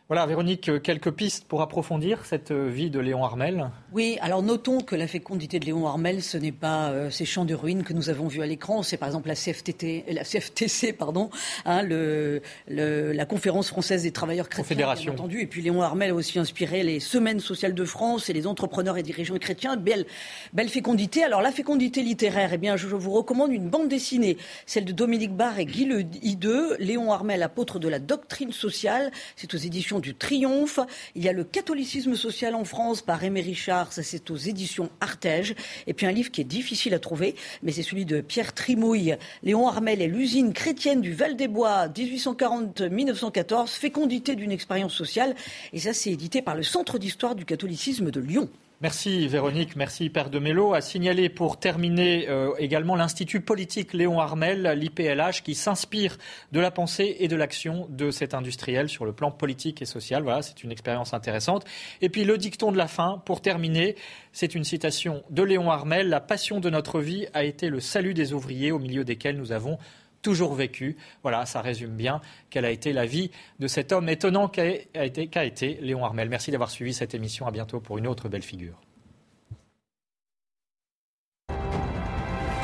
Voilà, 0.09 0.25
Véronique, 0.25 0.69
euh, 0.69 0.79
quelques 0.79 1.11
pistes 1.11 1.45
pour 1.47 1.61
approfondir 1.61 2.25
cette 2.25 2.49
euh, 2.49 2.67
vie 2.67 2.89
de 2.89 2.99
Léon 2.99 3.23
Armel. 3.23 3.69
Oui, 3.93 4.17
alors 4.21 4.41
notons 4.41 4.81
que 4.81 4.95
la 4.95 5.05
fécondité 5.05 5.59
de 5.59 5.65
Léon 5.65 5.85
Armel, 5.85 6.23
ce 6.23 6.35
n'est 6.35 6.51
pas 6.51 6.89
euh, 6.89 7.11
ces 7.11 7.25
champs 7.25 7.45
de 7.45 7.53
ruines 7.53 7.83
que 7.83 7.93
nous 7.93 8.09
avons 8.09 8.27
vus 8.27 8.41
à 8.41 8.47
l'écran, 8.47 8.81
c'est 8.81 8.97
par 8.97 9.07
exemple 9.07 9.27
la, 9.27 9.35
CFTT, 9.35 10.05
la 10.11 10.23
CFTC, 10.23 10.93
pardon, 10.93 11.29
hein, 11.65 11.83
le, 11.83 12.41
la 12.67 13.25
Conférence 13.25 13.67
française 13.67 14.01
des 14.01 14.11
travailleurs 14.11 14.49
chrétiens, 14.49 14.75
bien 14.95 15.11
entendu. 15.11 15.41
Et 15.41 15.45
puis 15.45 15.61
Léon 15.61 15.83
Armel 15.83 16.09
a 16.09 16.15
aussi 16.15 16.39
inspiré 16.39 16.81
les 16.81 16.99
Semaines 16.99 17.39
sociales 17.39 17.75
de 17.75 17.85
France 17.85 18.31
et 18.31 18.33
les 18.33 18.47
entrepreneurs 18.47 18.97
et 18.97 19.03
dirigeants 19.03 19.37
chrétiens. 19.37 19.77
Belle, 19.77 20.07
belle 20.53 20.69
fécondité. 20.69 21.23
Alors 21.23 21.43
la 21.43 21.51
fécondité 21.51 22.01
littéraire, 22.01 22.49
eh 22.51 22.57
bien, 22.57 22.77
je 22.77 22.87
vous 22.87 23.11
recommande 23.11 23.51
une 23.51 23.69
bande 23.69 23.89
dessinée, 23.89 24.37
celle 24.65 24.85
de 24.85 24.91
Dominique 24.91 25.35
Barr 25.35 25.59
et 25.59 25.67
Guy 25.67 25.85
Le 25.85 26.01
Hideux, 26.23 26.77
Léon 26.79 27.11
Armel, 27.11 27.43
apôtre 27.43 27.77
de 27.77 27.87
la 27.87 27.99
doctrine 27.99 28.53
sociale. 28.53 29.11
C'est 29.35 29.53
aux 29.53 29.57
éditions 29.57 29.98
du 29.99 30.15
Triomphe. 30.15 30.79
Il 31.15 31.23
y 31.23 31.29
a 31.29 31.33
le 31.33 31.43
catholicisme 31.43 32.15
social 32.15 32.55
en 32.55 32.63
France 32.63 33.01
par 33.01 33.23
Aimé 33.23 33.41
Richard, 33.41 33.93
ça 33.93 34.03
c'est 34.03 34.31
aux 34.31 34.35
éditions 34.35 34.89
Artege. 35.01 35.55
Et 35.87 35.93
puis 35.93 36.05
un 36.05 36.11
livre 36.11 36.31
qui 36.31 36.41
est 36.41 36.45
difficile 36.45 36.93
à 36.93 36.99
trouver, 36.99 37.35
mais 37.63 37.71
c'est 37.71 37.83
celui 37.83 38.05
de 38.05 38.21
Pierre 38.21 38.53
Trimouille, 38.53 39.15
Léon 39.43 39.67
Armel 39.67 40.01
et 40.01 40.07
l'usine 40.07 40.53
chrétienne 40.53 41.01
du 41.01 41.13
Val-des-Bois, 41.13 41.87
1840-1914, 41.89 43.69
fécondité 43.69 44.35
d'une 44.35 44.51
expérience 44.51 44.93
sociale. 44.93 45.35
Et 45.73 45.79
ça 45.79 45.93
c'est 45.93 46.11
édité 46.11 46.41
par 46.41 46.55
le 46.55 46.63
Centre 46.63 46.99
d'histoire 46.99 47.35
du 47.35 47.45
catholicisme 47.45 48.11
de 48.11 48.19
Lyon. 48.19 48.49
Merci 48.81 49.27
Véronique, 49.27 49.75
merci 49.75 50.09
Père 50.09 50.29
de 50.29 50.39
Mello. 50.39 50.73
À 50.73 50.79
signaler 50.79 51.27
pour 51.27 51.59
terminer 51.59 52.29
euh, 52.29 52.53
également 52.59 52.95
l'Institut 52.95 53.41
politique 53.41 53.91
Léon 53.91 54.21
Armel, 54.21 54.65
l'IPLH, 54.67 55.41
qui 55.43 55.53
s'inspire 55.53 56.17
de 56.53 56.61
la 56.61 56.71
pensée 56.71 57.17
et 57.19 57.27
de 57.27 57.35
l'action 57.35 57.87
de 57.89 58.09
cet 58.09 58.33
industriel 58.33 58.87
sur 58.87 59.03
le 59.03 59.11
plan 59.11 59.31
politique 59.31 59.81
et 59.81 59.85
social. 59.85 60.23
Voilà, 60.23 60.43
c'est 60.43 60.63
une 60.63 60.71
expérience 60.71 61.13
intéressante. 61.13 61.65
Et 61.99 62.07
puis 62.07 62.23
le 62.23 62.37
dicton 62.37 62.71
de 62.71 62.77
la 62.77 62.87
fin, 62.87 63.21
pour 63.25 63.41
terminer, 63.41 63.97
c'est 64.31 64.55
une 64.55 64.63
citation 64.63 65.23
de 65.29 65.43
Léon 65.43 65.69
Armel. 65.69 66.07
La 66.07 66.21
passion 66.21 66.61
de 66.61 66.69
notre 66.69 67.01
vie 67.01 67.27
a 67.33 67.43
été 67.43 67.67
le 67.67 67.81
salut 67.81 68.13
des 68.13 68.31
ouvriers 68.31 68.71
au 68.71 68.79
milieu 68.79 69.03
desquels 69.03 69.35
nous 69.35 69.51
avons 69.51 69.77
toujours 70.21 70.53
vécu. 70.53 70.97
Voilà, 71.23 71.45
ça 71.45 71.61
résume 71.61 71.95
bien 71.95 72.21
quelle 72.49 72.65
a 72.65 72.71
été 72.71 72.93
la 72.93 73.05
vie 73.05 73.31
de 73.59 73.67
cet 73.67 73.91
homme 73.91 74.09
étonnant 74.09 74.47
qu'a 74.47 74.65
été, 74.65 75.77
Léon 75.81 76.03
Armel. 76.05 76.29
Merci 76.29 76.51
d'avoir 76.51 76.69
suivi 76.69 76.93
cette 76.93 77.13
émission. 77.13 77.47
À 77.47 77.51
bientôt 77.51 77.79
pour 77.79 77.97
une 77.97 78.07
autre 78.07 78.29
belle 78.29 78.43
figure. 78.43 78.79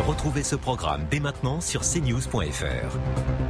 Retrouvez 0.05 0.43
ce 0.43 0.55
programme 0.55 1.07
dès 1.09 1.19
maintenant 1.19 1.61
sur 1.61 1.81
cnews.fr. 1.81 3.44